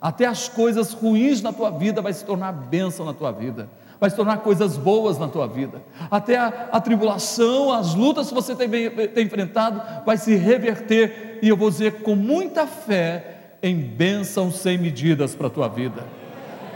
Até 0.00 0.26
as 0.26 0.48
coisas 0.48 0.92
ruins 0.92 1.42
na 1.42 1.52
tua 1.52 1.70
vida 1.70 2.00
vai 2.00 2.12
se 2.12 2.24
tornar 2.24 2.52
bênção 2.52 3.04
na 3.04 3.12
tua 3.12 3.30
vida, 3.30 3.68
vai 4.02 4.10
se 4.10 4.16
tornar 4.16 4.38
coisas 4.38 4.76
boas 4.76 5.16
na 5.16 5.28
tua 5.28 5.46
vida. 5.46 5.80
Até 6.10 6.36
a, 6.36 6.68
a 6.72 6.80
tribulação, 6.80 7.72
as 7.72 7.94
lutas 7.94 8.26
que 8.26 8.34
você 8.34 8.52
tem, 8.56 8.68
tem 9.08 9.24
enfrentado, 9.24 9.80
vai 10.04 10.18
se 10.18 10.34
reverter, 10.34 11.38
e 11.40 11.48
eu 11.48 11.56
vou 11.56 11.70
dizer 11.70 12.02
com 12.02 12.16
muita 12.16 12.66
fé, 12.66 13.56
em 13.62 13.76
bênçãos 13.76 14.56
sem 14.56 14.76
medidas 14.76 15.36
para 15.36 15.46
a 15.46 15.50
tua 15.50 15.68
vida. 15.68 16.04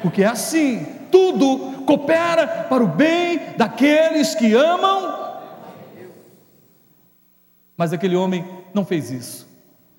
Porque 0.03 0.23
é 0.23 0.27
assim, 0.27 0.87
tudo 1.11 1.83
coopera 1.85 2.47
para 2.69 2.85
o 2.85 2.87
bem 2.87 3.41
daqueles 3.57 4.37
que 4.37 4.55
amam 4.55 5.27
mas 7.77 7.93
aquele 7.93 8.17
homem 8.17 8.45
não 8.73 8.85
fez 8.85 9.11
isso. 9.11 9.47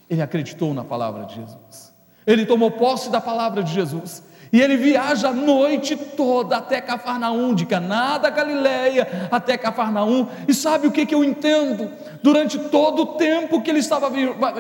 Ele 0.10 0.22
acreditou 0.22 0.74
na 0.74 0.84
palavra 0.84 1.26
de 1.26 1.36
Jesus. 1.36 1.94
Ele 2.26 2.46
tomou 2.46 2.72
posse 2.72 3.10
da 3.10 3.22
palavra 3.22 3.62
de 3.62 3.74
Jesus. 3.74 4.24
E 4.52 4.62
ele 4.62 4.78
viaja 4.78 5.30
a 5.30 5.34
noite 5.34 5.96
toda 5.96 6.58
até 6.58 6.80
Cafarnaum, 6.80 7.54
de 7.54 7.66
Caná 7.66 8.18
da 8.18 8.30
Galileia 8.30 9.28
até 9.30 9.58
Cafarnaum. 9.58 10.28
E 10.48 10.54
sabe 10.54 10.88
o 10.88 10.92
que, 10.92 11.06
que 11.06 11.14
eu 11.14 11.24
entendo? 11.24 11.92
Durante 12.24 12.58
todo 12.58 13.02
o 13.02 13.06
tempo 13.18 13.62
que 13.62 13.70
ele 13.70 13.80
estava 13.80 14.10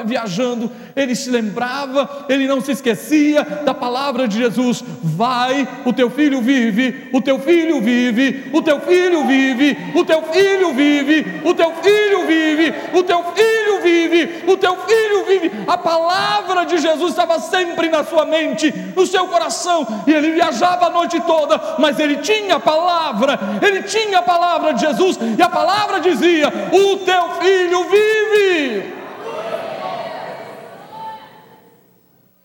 viajando, 0.05 0.71
ele 0.95 1.15
se 1.15 1.29
lembrava, 1.29 2.25
ele 2.29 2.47
não 2.47 2.61
se 2.61 2.71
esquecia 2.71 3.43
da 3.43 3.73
palavra 3.73 4.27
de 4.27 4.37
Jesus: 4.37 4.83
Vai, 5.03 5.67
o 5.85 5.93
teu 5.93 6.09
filho 6.09 6.41
vive, 6.41 7.09
o 7.13 7.21
teu 7.21 7.39
filho 7.39 7.81
vive, 7.81 8.49
o 8.53 8.61
teu 8.61 8.79
filho 8.81 9.25
vive, 9.25 9.77
o 9.95 10.03
teu 10.05 10.21
filho 10.21 10.73
vive, 10.73 11.41
o 11.43 11.53
teu 11.53 11.71
filho 11.73 12.25
vive, 12.25 12.75
o 12.93 13.03
teu 13.03 13.23
filho 13.23 13.81
vive, 13.81 14.43
o 14.47 14.57
teu 14.57 14.75
filho 14.75 15.25
vive. 15.25 15.51
A 15.67 15.77
palavra 15.77 16.65
de 16.65 16.77
Jesus 16.77 17.11
estava 17.11 17.39
sempre 17.39 17.89
na 17.89 18.03
sua 18.03 18.25
mente, 18.25 18.71
no 18.95 19.05
seu 19.05 19.27
coração 19.27 19.76
e 20.05 20.13
ele 20.13 20.31
viajava 20.31 20.87
a 20.87 20.89
noite 20.89 21.19
toda, 21.21 21.75
mas 21.79 21.99
ele 21.99 22.17
tinha 22.17 22.55
a 22.55 22.59
palavra, 22.59 23.37
ele 23.61 23.83
tinha 23.83 24.19
a 24.19 24.21
palavra 24.23 24.73
de 24.73 24.81
Jesus, 24.81 25.17
e 25.37 25.41
a 25.41 25.49
palavra 25.49 25.99
dizia: 25.99 26.47
O 26.47 26.97
teu 26.97 27.29
filho 27.41 27.83
vive. 27.89 28.97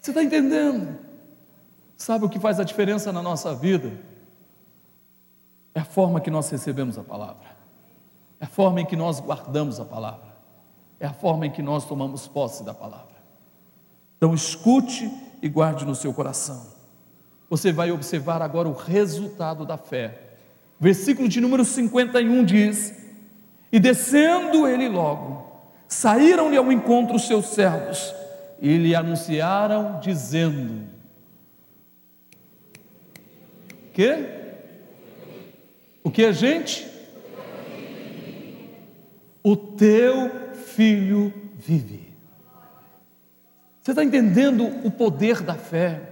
Você 0.01 0.11
está 0.11 0.23
entendendo? 0.23 0.99
Sabe 1.97 2.25
o 2.25 2.29
que 2.29 2.41
faz 2.41 2.59
a 2.59 2.65
diferença 2.65 3.13
na 3.13 3.23
nossa 3.23 3.55
vida? 3.55 3.93
É 5.73 5.81
a 5.81 5.85
forma 5.85 6.21
que 6.21 6.31
nós 6.31 6.51
recebemos 6.51 6.99
a 6.99 7.05
palavra, 7.05 7.57
é 8.41 8.45
a 8.45 8.49
forma 8.49 8.81
em 8.81 8.87
que 8.87 8.97
nós 8.97 9.21
guardamos 9.21 9.79
a 9.79 9.85
palavra, 9.85 10.35
é 10.99 11.07
a 11.07 11.13
forma 11.13 11.47
em 11.47 11.51
que 11.51 11.63
nós 11.63 11.85
tomamos 11.85 12.27
posse 12.27 12.65
da 12.65 12.75
palavra. 12.75 13.13
Então 14.17 14.35
escute 14.35 15.13
e 15.41 15.49
guarde 15.49 15.85
no 15.85 15.95
seu 15.95 16.13
coração. 16.13 16.72
Você 17.53 17.71
vai 17.71 17.93
observar 17.93 18.41
agora 18.41 18.67
o 18.67 18.73
resultado 18.73 19.67
da 19.67 19.77
fé. 19.77 20.21
Versículo 20.81 21.29
de 21.29 21.39
número 21.39 21.67
51 21.67 22.45
diz: 22.47 22.95
E 23.71 23.79
descendo 23.79 24.67
ele 24.67 24.89
logo, 24.89 25.61
saíram-lhe 25.87 26.57
ao 26.57 26.73
encontro 26.73 27.15
os 27.15 27.27
seus 27.27 27.49
servos, 27.49 28.15
e 28.59 28.79
lhe 28.79 28.95
anunciaram, 28.95 30.01
dizendo: 30.01 30.89
Que? 33.93 34.29
O 36.03 36.11
que, 36.11 36.33
gente? 36.33 36.89
O 39.43 39.55
teu 39.55 40.55
filho 40.55 41.31
vive. 41.59 42.15
Você 43.79 43.91
está 43.91 44.03
entendendo 44.03 44.65
o 44.87 44.91
poder 44.91 45.43
da 45.43 45.55
fé? 45.55 46.12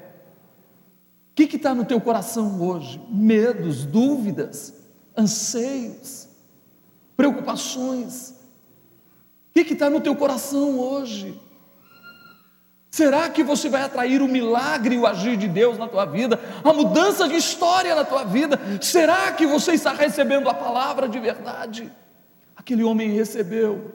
O 1.45 1.49
que 1.49 1.57
está 1.57 1.75
no 1.75 1.85
teu 1.85 2.01
coração 2.01 2.61
hoje? 2.61 3.01
Medos, 3.09 3.85
dúvidas, 3.85 4.75
anseios, 5.17 6.29
preocupações. 7.17 8.35
O 9.49 9.53
que 9.53 9.73
está 9.73 9.89
no 9.89 10.01
teu 10.01 10.15
coração 10.15 10.79
hoje? 10.79 11.41
Será 12.91 13.31
que 13.31 13.43
você 13.43 13.69
vai 13.69 13.83
atrair 13.83 14.21
o 14.21 14.29
milagre 14.29 14.97
e 14.97 14.99
o 14.99 15.07
agir 15.07 15.37
de 15.37 15.49
Deus 15.49 15.79
na 15.79 15.89
tua 15.89 16.05
vida, 16.05 16.39
a 16.63 16.73
mudança 16.73 17.29
de 17.29 17.37
história 17.37 17.95
na 17.95 18.05
tua 18.05 18.25
vida? 18.25 18.61
Será 18.81 19.33
que 19.33 19.47
você 19.47 19.73
está 19.73 19.93
recebendo 19.93 20.49
a 20.49 20.55
palavra 20.55 21.09
de 21.09 21.19
verdade? 21.19 21.91
Aquele 22.55 22.83
homem 22.83 23.13
recebeu, 23.13 23.93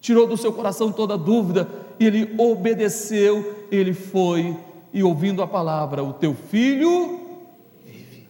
tirou 0.00 0.26
do 0.26 0.36
seu 0.36 0.52
coração 0.52 0.92
toda 0.92 1.16
dúvida 1.16 1.66
ele 1.98 2.34
obedeceu, 2.38 3.66
ele 3.70 3.92
foi 3.92 4.56
e 4.94 5.02
ouvindo 5.02 5.42
a 5.42 5.46
palavra: 5.46 6.04
O 6.04 6.12
teu 6.12 6.34
filho 6.34 7.20
vive. 7.84 8.28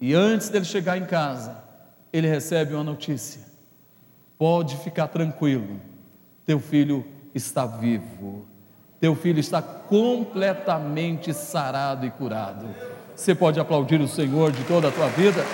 E 0.00 0.14
antes 0.14 0.48
dele 0.48 0.64
chegar 0.64 0.96
em 0.96 1.04
casa, 1.04 1.62
ele 2.10 2.26
recebe 2.26 2.72
uma 2.74 2.82
notícia: 2.82 3.42
Pode 4.38 4.78
ficar 4.78 5.08
tranquilo, 5.08 5.78
teu 6.46 6.58
filho 6.58 7.04
está 7.34 7.66
vivo. 7.66 8.46
Teu 8.98 9.16
filho 9.16 9.40
está 9.40 9.60
completamente 9.60 11.34
sarado 11.34 12.06
e 12.06 12.10
curado. 12.10 12.68
Você 13.16 13.34
pode 13.34 13.58
aplaudir 13.58 14.00
o 14.00 14.06
Senhor 14.06 14.52
de 14.52 14.62
toda 14.62 14.88
a 14.88 14.92
tua 14.92 15.08
vida? 15.08 15.44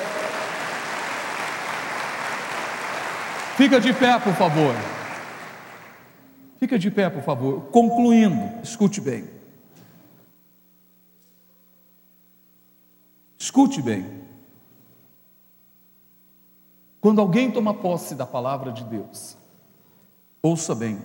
Fica 3.56 3.80
de 3.80 3.92
pé, 3.94 4.18
por 4.18 4.34
favor. 4.34 4.74
Fica 6.60 6.78
de 6.78 6.90
pé, 6.90 7.08
por 7.08 7.22
favor. 7.22 7.62
Concluindo, 7.72 8.50
escute 8.62 9.00
bem. 9.00 9.37
Escute 13.38 13.80
bem. 13.80 14.26
Quando 17.00 17.20
alguém 17.20 17.52
toma 17.52 17.72
posse 17.72 18.16
da 18.16 18.26
palavra 18.26 18.72
de 18.72 18.82
Deus, 18.82 19.36
ouça 20.42 20.74
bem. 20.74 21.00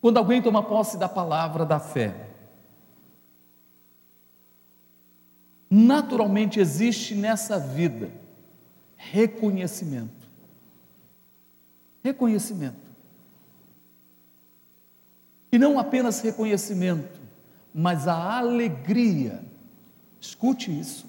Quando 0.00 0.18
alguém 0.18 0.40
toma 0.40 0.62
posse 0.62 0.96
da 0.96 1.08
palavra 1.08 1.66
da 1.66 1.80
fé, 1.80 2.30
naturalmente 5.68 6.60
existe 6.60 7.16
nessa 7.16 7.58
vida 7.58 8.08
reconhecimento. 8.96 10.28
Reconhecimento. 12.04 12.88
E 15.50 15.58
não 15.58 15.80
apenas 15.80 16.20
reconhecimento, 16.20 17.20
mas 17.74 18.06
a 18.06 18.38
alegria 18.38 19.47
escute 20.20 20.76
isso, 20.76 21.06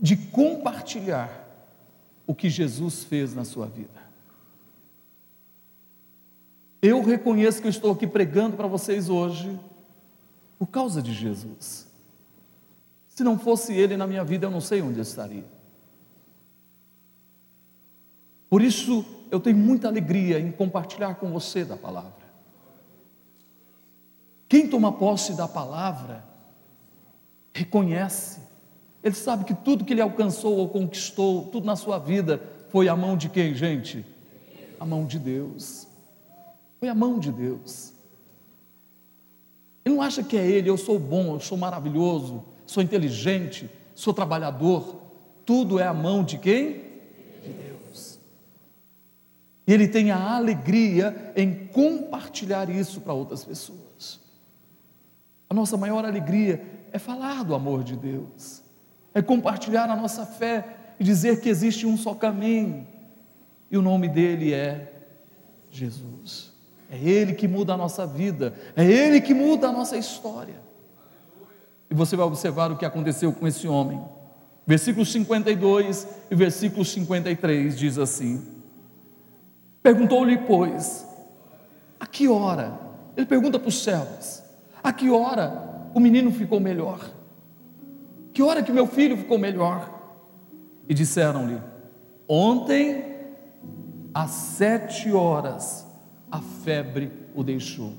de 0.00 0.16
compartilhar 0.16 1.44
o 2.26 2.34
que 2.34 2.48
Jesus 2.48 3.04
fez 3.04 3.34
na 3.34 3.44
sua 3.44 3.66
vida. 3.66 4.02
Eu 6.80 7.02
reconheço 7.02 7.60
que 7.60 7.66
eu 7.66 7.70
estou 7.70 7.92
aqui 7.92 8.06
pregando 8.06 8.56
para 8.56 8.66
vocês 8.66 9.08
hoje 9.08 9.58
por 10.58 10.66
causa 10.66 11.00
de 11.00 11.12
Jesus. 11.12 11.90
Se 13.08 13.22
não 13.22 13.38
fosse 13.38 13.72
Ele 13.72 13.96
na 13.96 14.06
minha 14.06 14.24
vida, 14.24 14.46
eu 14.46 14.50
não 14.50 14.60
sei 14.60 14.82
onde 14.82 14.98
eu 14.98 15.02
estaria. 15.02 15.46
Por 18.50 18.60
isso, 18.60 19.04
eu 19.30 19.40
tenho 19.40 19.56
muita 19.56 19.88
alegria 19.88 20.38
em 20.38 20.52
compartilhar 20.52 21.14
com 21.14 21.30
você 21.30 21.64
da 21.64 21.76
palavra. 21.76 22.24
Quem 24.48 24.68
toma 24.68 24.92
posse 24.92 25.34
da 25.34 25.48
palavra, 25.48 26.24
reconhece, 27.54 28.40
ele 29.02 29.14
sabe 29.14 29.44
que 29.44 29.54
tudo 29.54 29.84
que 29.84 29.92
ele 29.92 30.00
alcançou 30.00 30.56
ou 30.56 30.68
conquistou, 30.68 31.46
tudo 31.46 31.64
na 31.64 31.76
sua 31.76 31.98
vida, 31.98 32.42
foi 32.70 32.88
a 32.88 32.96
mão 32.96 33.16
de 33.16 33.28
quem, 33.28 33.54
gente? 33.54 34.04
A 34.80 34.84
mão 34.84 35.06
de 35.06 35.18
Deus. 35.18 35.86
Foi 36.80 36.88
a 36.88 36.94
mão 36.94 37.18
de 37.18 37.30
Deus. 37.30 37.92
Ele 39.84 39.94
não 39.94 40.02
acha 40.02 40.22
que 40.22 40.36
é 40.36 40.44
ele, 40.44 40.68
eu 40.68 40.76
sou 40.76 40.98
bom, 40.98 41.34
eu 41.34 41.40
sou 41.40 41.56
maravilhoso, 41.56 42.42
sou 42.66 42.82
inteligente, 42.82 43.70
sou 43.94 44.12
trabalhador. 44.12 45.02
Tudo 45.44 45.78
é 45.78 45.86
a 45.86 45.94
mão 45.94 46.24
de 46.24 46.38
quem? 46.38 46.82
De 47.42 47.50
Deus. 47.50 48.18
E 49.66 49.72
ele 49.72 49.86
tem 49.86 50.10
a 50.10 50.34
alegria 50.34 51.32
em 51.36 51.66
compartilhar 51.68 52.68
isso 52.70 53.00
para 53.02 53.12
outras 53.12 53.44
pessoas. 53.44 54.20
A 55.48 55.54
nossa 55.54 55.76
maior 55.76 56.04
alegria 56.04 56.73
é 56.94 56.98
falar 56.98 57.42
do 57.42 57.56
amor 57.56 57.82
de 57.82 57.96
Deus, 57.96 58.62
é 59.12 59.20
compartilhar 59.20 59.90
a 59.90 59.96
nossa 59.96 60.24
fé 60.24 60.94
e 60.98 61.02
dizer 61.02 61.40
que 61.40 61.48
existe 61.48 61.84
um 61.84 61.96
só 61.96 62.14
caminho, 62.14 62.86
e 63.68 63.76
o 63.76 63.82
nome 63.82 64.08
dele 64.08 64.54
é 64.54 64.92
Jesus. 65.68 66.52
É 66.88 66.96
Ele 66.96 67.32
que 67.32 67.48
muda 67.48 67.74
a 67.74 67.76
nossa 67.76 68.06
vida, 68.06 68.54
é 68.76 68.84
Ele 68.84 69.20
que 69.20 69.34
muda 69.34 69.70
a 69.70 69.72
nossa 69.72 69.96
história. 69.96 70.62
E 71.90 71.94
você 71.94 72.14
vai 72.14 72.26
observar 72.26 72.70
o 72.70 72.76
que 72.76 72.84
aconteceu 72.84 73.32
com 73.32 73.44
esse 73.48 73.66
homem. 73.66 74.00
Versículo 74.64 75.04
52 75.04 76.06
e 76.30 76.34
versículo 76.36 76.84
53 76.84 77.76
diz 77.76 77.98
assim: 77.98 78.40
Perguntou-lhe, 79.82 80.38
pois, 80.38 81.04
a 81.98 82.06
que 82.06 82.28
hora? 82.28 82.78
Ele 83.16 83.26
pergunta 83.26 83.58
para 83.58 83.68
os 83.68 83.82
servos: 83.82 84.44
a 84.80 84.92
que 84.92 85.10
hora 85.10 85.73
o 85.94 86.00
menino 86.00 86.32
ficou 86.32 86.58
melhor? 86.58 86.98
Que 88.32 88.42
hora 88.42 88.62
que 88.62 88.72
meu 88.72 88.86
filho 88.86 89.16
ficou 89.16 89.38
melhor? 89.38 89.88
E 90.88 90.92
disseram-lhe: 90.92 91.60
Ontem, 92.28 93.04
às 94.12 94.30
sete 94.30 95.12
horas, 95.12 95.86
a 96.30 96.40
febre 96.40 97.12
o 97.34 97.44
deixou. 97.44 97.92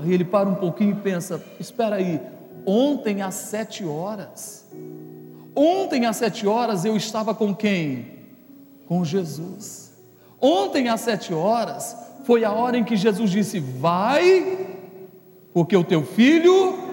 Aí 0.00 0.12
ele 0.12 0.24
para 0.24 0.48
um 0.48 0.54
pouquinho 0.54 0.92
e 0.92 1.00
pensa: 1.00 1.40
Espera 1.60 1.96
aí, 1.96 2.18
ontem 2.64 3.20
às 3.20 3.34
sete 3.34 3.84
horas. 3.84 4.66
Ontem 5.54 6.06
às 6.06 6.16
sete 6.16 6.46
horas 6.46 6.86
eu 6.86 6.96
estava 6.96 7.34
com 7.34 7.54
quem? 7.54 8.20
Com 8.86 9.04
Jesus. 9.04 9.92
Ontem 10.40 10.88
às 10.88 11.02
sete 11.02 11.34
horas 11.34 11.94
foi 12.24 12.42
a 12.42 12.52
hora 12.52 12.78
em 12.78 12.84
que 12.84 12.96
Jesus 12.96 13.30
disse: 13.30 13.60
Vai, 13.60 14.78
porque 15.52 15.76
o 15.76 15.84
teu 15.84 16.02
filho 16.02 16.91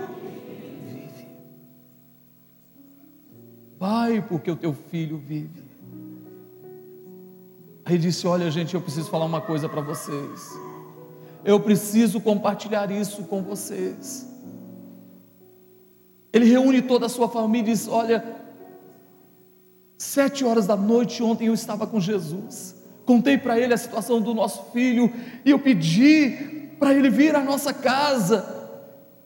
Vai, 3.79 4.21
porque 4.21 4.51
o 4.51 4.57
teu 4.57 4.73
filho 4.73 5.17
vive. 5.17 5.63
Aí 7.85 7.97
disse: 7.97 8.27
Olha, 8.27 8.51
gente, 8.51 8.75
eu 8.75 8.81
preciso 8.81 9.09
falar 9.09 9.23
uma 9.23 9.39
coisa 9.39 9.69
para 9.69 9.79
vocês. 9.79 10.59
Eu 11.45 11.61
preciso 11.61 12.19
compartilhar 12.19 12.91
isso 12.91 13.23
com 13.23 13.41
vocês. 13.41 14.27
Ele 16.33 16.43
reúne 16.43 16.81
toda 16.81 17.05
a 17.05 17.09
sua 17.09 17.29
família 17.29 17.71
e 17.71 17.73
diz: 17.73 17.87
Olha, 17.87 18.21
sete 19.97 20.43
horas 20.43 20.67
da 20.67 20.75
noite 20.75 21.23
ontem 21.23 21.47
eu 21.47 21.53
estava 21.53 21.87
com 21.87 22.01
Jesus. 22.01 22.75
Contei 23.05 23.37
para 23.37 23.57
ele 23.57 23.73
a 23.73 23.77
situação 23.77 24.21
do 24.21 24.33
nosso 24.33 24.71
filho 24.73 25.11
e 25.45 25.51
eu 25.51 25.57
pedi 25.57 26.67
para 26.77 26.93
ele 26.93 27.09
vir 27.09 27.33
à 27.33 27.41
nossa 27.41 27.73
casa 27.73 28.45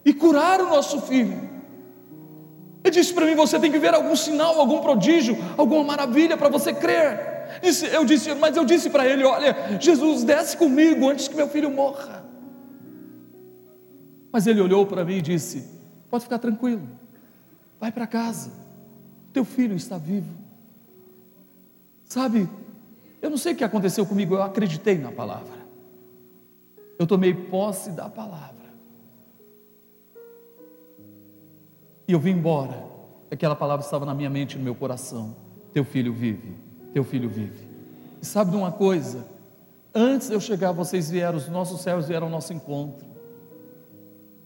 e 0.05 0.13
curar 0.13 0.61
o 0.61 0.69
nosso 0.69 1.01
filho. 1.01 1.52
Ele 2.83 2.91
disse 2.91 3.13
para 3.13 3.25
mim: 3.25 3.35
você 3.35 3.59
tem 3.59 3.71
que 3.71 3.79
ver 3.79 3.93
algum 3.93 4.15
sinal, 4.15 4.59
algum 4.59 4.81
prodígio, 4.81 5.37
alguma 5.57 5.83
maravilha 5.83 6.35
para 6.35 6.49
você 6.49 6.73
crer. 6.73 7.31
Eu 7.93 8.03
disse, 8.03 8.33
mas 8.35 8.57
eu 8.57 8.65
disse 8.65 8.89
para 8.89 9.07
ele: 9.07 9.23
olha, 9.23 9.55
Jesus, 9.79 10.23
desce 10.23 10.57
comigo 10.57 11.09
antes 11.09 11.27
que 11.27 11.35
meu 11.35 11.47
filho 11.47 11.71
morra. 11.71 12.25
Mas 14.31 14.47
ele 14.47 14.59
olhou 14.59 14.85
para 14.85 15.05
mim 15.05 15.17
e 15.17 15.21
disse: 15.21 15.63
pode 16.09 16.23
ficar 16.25 16.39
tranquilo, 16.39 16.87
vai 17.79 17.91
para 17.91 18.05
casa, 18.05 18.51
teu 19.31 19.45
filho 19.45 19.75
está 19.75 19.97
vivo. 19.97 20.43
Sabe, 22.05 22.49
eu 23.21 23.29
não 23.29 23.37
sei 23.37 23.53
o 23.53 23.55
que 23.55 23.63
aconteceu 23.63 24.05
comigo, 24.05 24.35
eu 24.35 24.43
acreditei 24.43 24.97
na 24.97 25.11
palavra, 25.11 25.57
eu 26.99 27.07
tomei 27.07 27.33
posse 27.33 27.91
da 27.91 28.09
palavra. 28.09 28.62
E 32.07 32.13
eu 32.13 32.19
vim 32.19 32.31
embora. 32.31 32.83
Aquela 33.31 33.55
palavra 33.55 33.83
estava 33.83 34.05
na 34.05 34.13
minha 34.13 34.29
mente, 34.29 34.57
no 34.57 34.63
meu 34.63 34.75
coração. 34.75 35.35
Teu 35.73 35.83
filho 35.83 36.13
vive, 36.13 36.55
teu 36.93 37.03
filho 37.03 37.29
vive. 37.29 37.67
E 38.21 38.25
sabe 38.25 38.51
de 38.51 38.57
uma 38.57 38.71
coisa? 38.71 39.25
Antes 39.93 40.27
de 40.27 40.33
eu 40.33 40.39
chegar, 40.39 40.71
vocês 40.71 41.09
vieram, 41.09 41.37
os 41.37 41.47
nossos 41.49 41.81
céus 41.81 42.07
vieram 42.07 42.27
ao 42.27 42.31
nosso 42.31 42.53
encontro. 42.53 43.07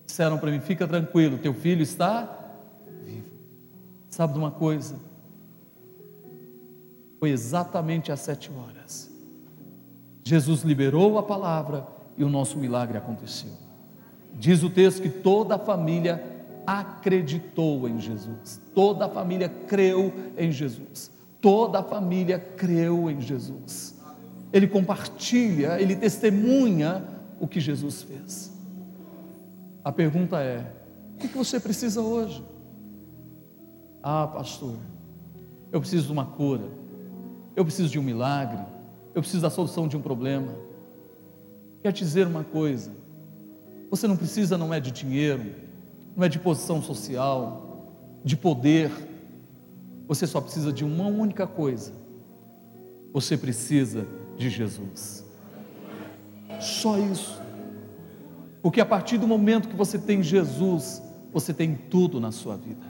Disseram 0.05 0.37
para 0.37 0.51
mim: 0.51 0.59
fica 0.59 0.87
tranquilo, 0.87 1.37
teu 1.37 1.53
filho 1.53 1.81
está 1.81 2.29
vivo. 3.03 3.27
Sabe 4.09 4.33
de 4.33 4.39
uma 4.39 4.51
coisa? 4.51 4.95
Foi 7.19 7.29
exatamente 7.29 8.11
às 8.11 8.21
sete 8.21 8.51
horas. 8.51 9.11
Jesus 10.23 10.61
liberou 10.61 11.17
a 11.17 11.23
palavra 11.23 11.87
e 12.17 12.23
o 12.23 12.29
nosso 12.29 12.57
milagre 12.57 12.97
aconteceu. 12.97 13.51
Diz 14.33 14.63
o 14.63 14.69
texto 14.69 15.01
que 15.01 15.09
toda 15.09 15.55
a 15.55 15.59
família 15.59 16.36
acreditou 16.67 17.87
em 17.87 17.97
Jesus, 17.97 18.61
toda 18.75 19.05
a 19.05 19.09
família 19.09 19.47
creu 19.47 20.13
em 20.37 20.51
Jesus, 20.51 21.09
toda 21.39 21.79
a 21.79 21.83
família 21.83 22.37
creu 22.37 23.09
em 23.09 23.21
Jesus. 23.21 23.95
Ele 24.51 24.67
compartilha, 24.67 25.79
ele 25.79 25.95
testemunha 25.95 27.05
o 27.39 27.47
que 27.47 27.61
Jesus 27.61 28.01
fez. 28.01 28.51
A 29.81 29.93
pergunta 29.93 30.41
é: 30.41 30.69
o 31.15 31.17
que 31.17 31.27
você 31.29 31.57
precisa 31.57 32.01
hoje? 32.01 32.43
Ah, 34.03 34.27
pastor, 34.27 34.75
eu 35.71 35.79
preciso 35.79 36.07
de 36.07 36.11
uma 36.11 36.25
cura, 36.25 36.69
eu 37.55 37.63
preciso 37.63 37.89
de 37.89 37.97
um 37.97 38.03
milagre, 38.03 38.59
eu 39.15 39.21
preciso 39.21 39.41
da 39.41 39.49
solução 39.49 39.87
de 39.87 39.95
um 39.95 40.01
problema. 40.01 40.53
Quer 41.81 41.93
dizer 41.93 42.27
uma 42.27 42.43
coisa: 42.43 42.91
você 43.89 44.05
não 44.05 44.17
precisa, 44.17 44.57
não 44.57 44.73
é 44.73 44.81
de 44.81 44.91
dinheiro, 44.91 45.66
não 46.17 46.25
é 46.25 46.29
de 46.29 46.39
posição 46.39 46.81
social, 46.81 47.93
de 48.25 48.35
poder, 48.35 48.91
você 50.07 50.25
só 50.25 50.41
precisa 50.41 50.73
de 50.73 50.83
uma 50.83 51.05
única 51.05 51.45
coisa: 51.45 51.93
você 53.13 53.37
precisa 53.37 54.07
de 54.35 54.49
Jesus. 54.49 55.23
Só 56.59 56.97
isso. 56.97 57.39
Porque 58.63 58.81
a 58.81 58.85
partir 58.85 59.19
do 59.19 59.27
momento 59.27 59.69
que 59.69 59.75
você 59.75 59.99
tem 59.99 60.23
Jesus, 60.23 61.03
você 61.31 61.53
tem 61.53 61.75
tudo 61.75 62.19
na 62.19 62.31
sua 62.31 62.57
vida. 62.57 62.85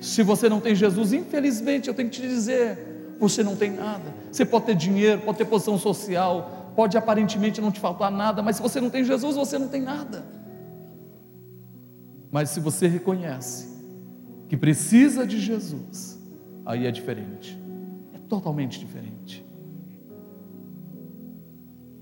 Se 0.00 0.22
você 0.22 0.48
não 0.48 0.60
tem 0.60 0.76
Jesus, 0.76 1.12
infelizmente 1.12 1.88
eu 1.88 1.94
tenho 1.94 2.08
que 2.08 2.20
te 2.20 2.28
dizer, 2.28 3.16
você 3.18 3.42
não 3.42 3.56
tem 3.56 3.72
nada. 3.72 4.14
Você 4.30 4.44
pode 4.44 4.66
ter 4.66 4.76
dinheiro, 4.76 5.22
pode 5.22 5.38
ter 5.38 5.44
posição 5.44 5.76
social, 5.76 6.72
pode 6.76 6.96
aparentemente 6.96 7.60
não 7.60 7.72
te 7.72 7.80
faltar 7.80 8.12
nada, 8.12 8.40
mas 8.44 8.54
se 8.56 8.62
você 8.62 8.80
não 8.80 8.88
tem 8.88 9.02
Jesus, 9.02 9.34
você 9.34 9.58
não 9.58 9.66
tem 9.66 9.82
nada. 9.82 10.37
Mas 12.30 12.50
se 12.50 12.60
você 12.60 12.86
reconhece 12.86 13.68
que 14.48 14.56
precisa 14.56 15.26
de 15.26 15.38
Jesus, 15.40 16.18
aí 16.64 16.86
é 16.86 16.90
diferente, 16.90 17.58
é 18.12 18.18
totalmente 18.18 18.78
diferente. 18.78 19.44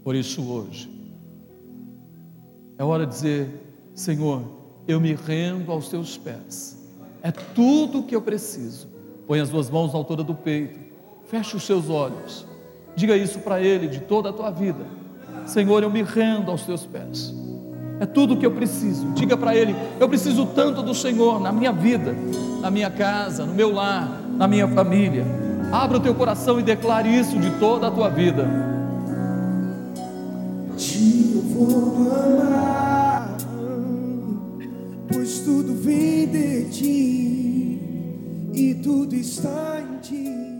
Por 0.03 0.15
isso, 0.15 0.43
hoje, 0.49 0.91
é 2.79 2.85
hora 2.85 3.07
de 3.07 3.13
dizer: 3.13 3.49
Senhor, 3.95 4.43
eu 4.87 5.01
me 5.01 5.15
rendo 5.15 5.71
aos 5.73 5.89
teus 5.89 6.17
pés, 6.17 6.93
é 7.23 7.31
tudo 7.31 8.01
o 8.01 8.03
que 8.05 8.15
eu 8.15 8.23
preciso. 8.23 8.89
Põe 9.27 9.41
as 9.41 9.51
duas 9.51 9.69
mãos 9.69 9.93
na 9.93 9.99
altura 9.99 10.23
do 10.23 10.35
peito 10.35 10.87
Feche 11.27 11.57
os 11.57 11.65
seus 11.65 11.91
olhos. 11.91 12.47
Diga 12.95 13.17
isso 13.17 13.41
para 13.41 13.61
Ele 13.61 13.89
de 13.89 14.01
toda 14.01 14.31
a 14.31 14.33
tua 14.33 14.51
vida. 14.51 14.87
Senhor, 15.45 15.83
eu 15.83 15.91
me 15.91 16.03
rendo 16.03 16.51
aos 16.51 16.63
teus 16.63 16.87
pés. 16.87 17.35
É 17.99 18.07
tudo 18.07 18.35
o 18.35 18.37
que 18.37 18.45
eu 18.45 18.51
preciso. 18.51 19.07
Diga 19.15 19.37
para 19.37 19.55
Ele: 19.55 19.75
eu 19.99 20.09
preciso 20.09 20.47
tanto 20.47 20.83
do 20.83 20.95
Senhor 20.95 21.41
na 21.41 21.51
minha 21.53 21.73
vida, 21.73 22.15
na 22.61 22.71
minha 22.71 22.91
casa, 22.91 23.45
no 23.45 23.55
meu 23.55 23.73
lar, 23.73 24.21
na 24.37 24.47
minha 24.47 24.69
família. 24.69 25.25
Abra 25.73 25.97
o 25.99 26.01
teu 26.01 26.15
coração 26.15 26.61
e 26.61 26.63
declare 26.63 27.09
isso 27.09 27.39
de 27.39 27.51
toda 27.59 27.89
a 27.89 27.91
tua 27.91 28.09
vida. 28.09 28.47
Te 30.77 31.41
vou 31.55 32.13
amar, 32.13 33.37
pois 35.11 35.41
tudo 35.41 35.75
vem 35.75 36.27
de 36.29 36.65
ti 36.71 37.81
e 38.53 38.75
tudo 38.83 39.15
está 39.15 39.81
em 39.81 39.99
ti. 40.01 40.56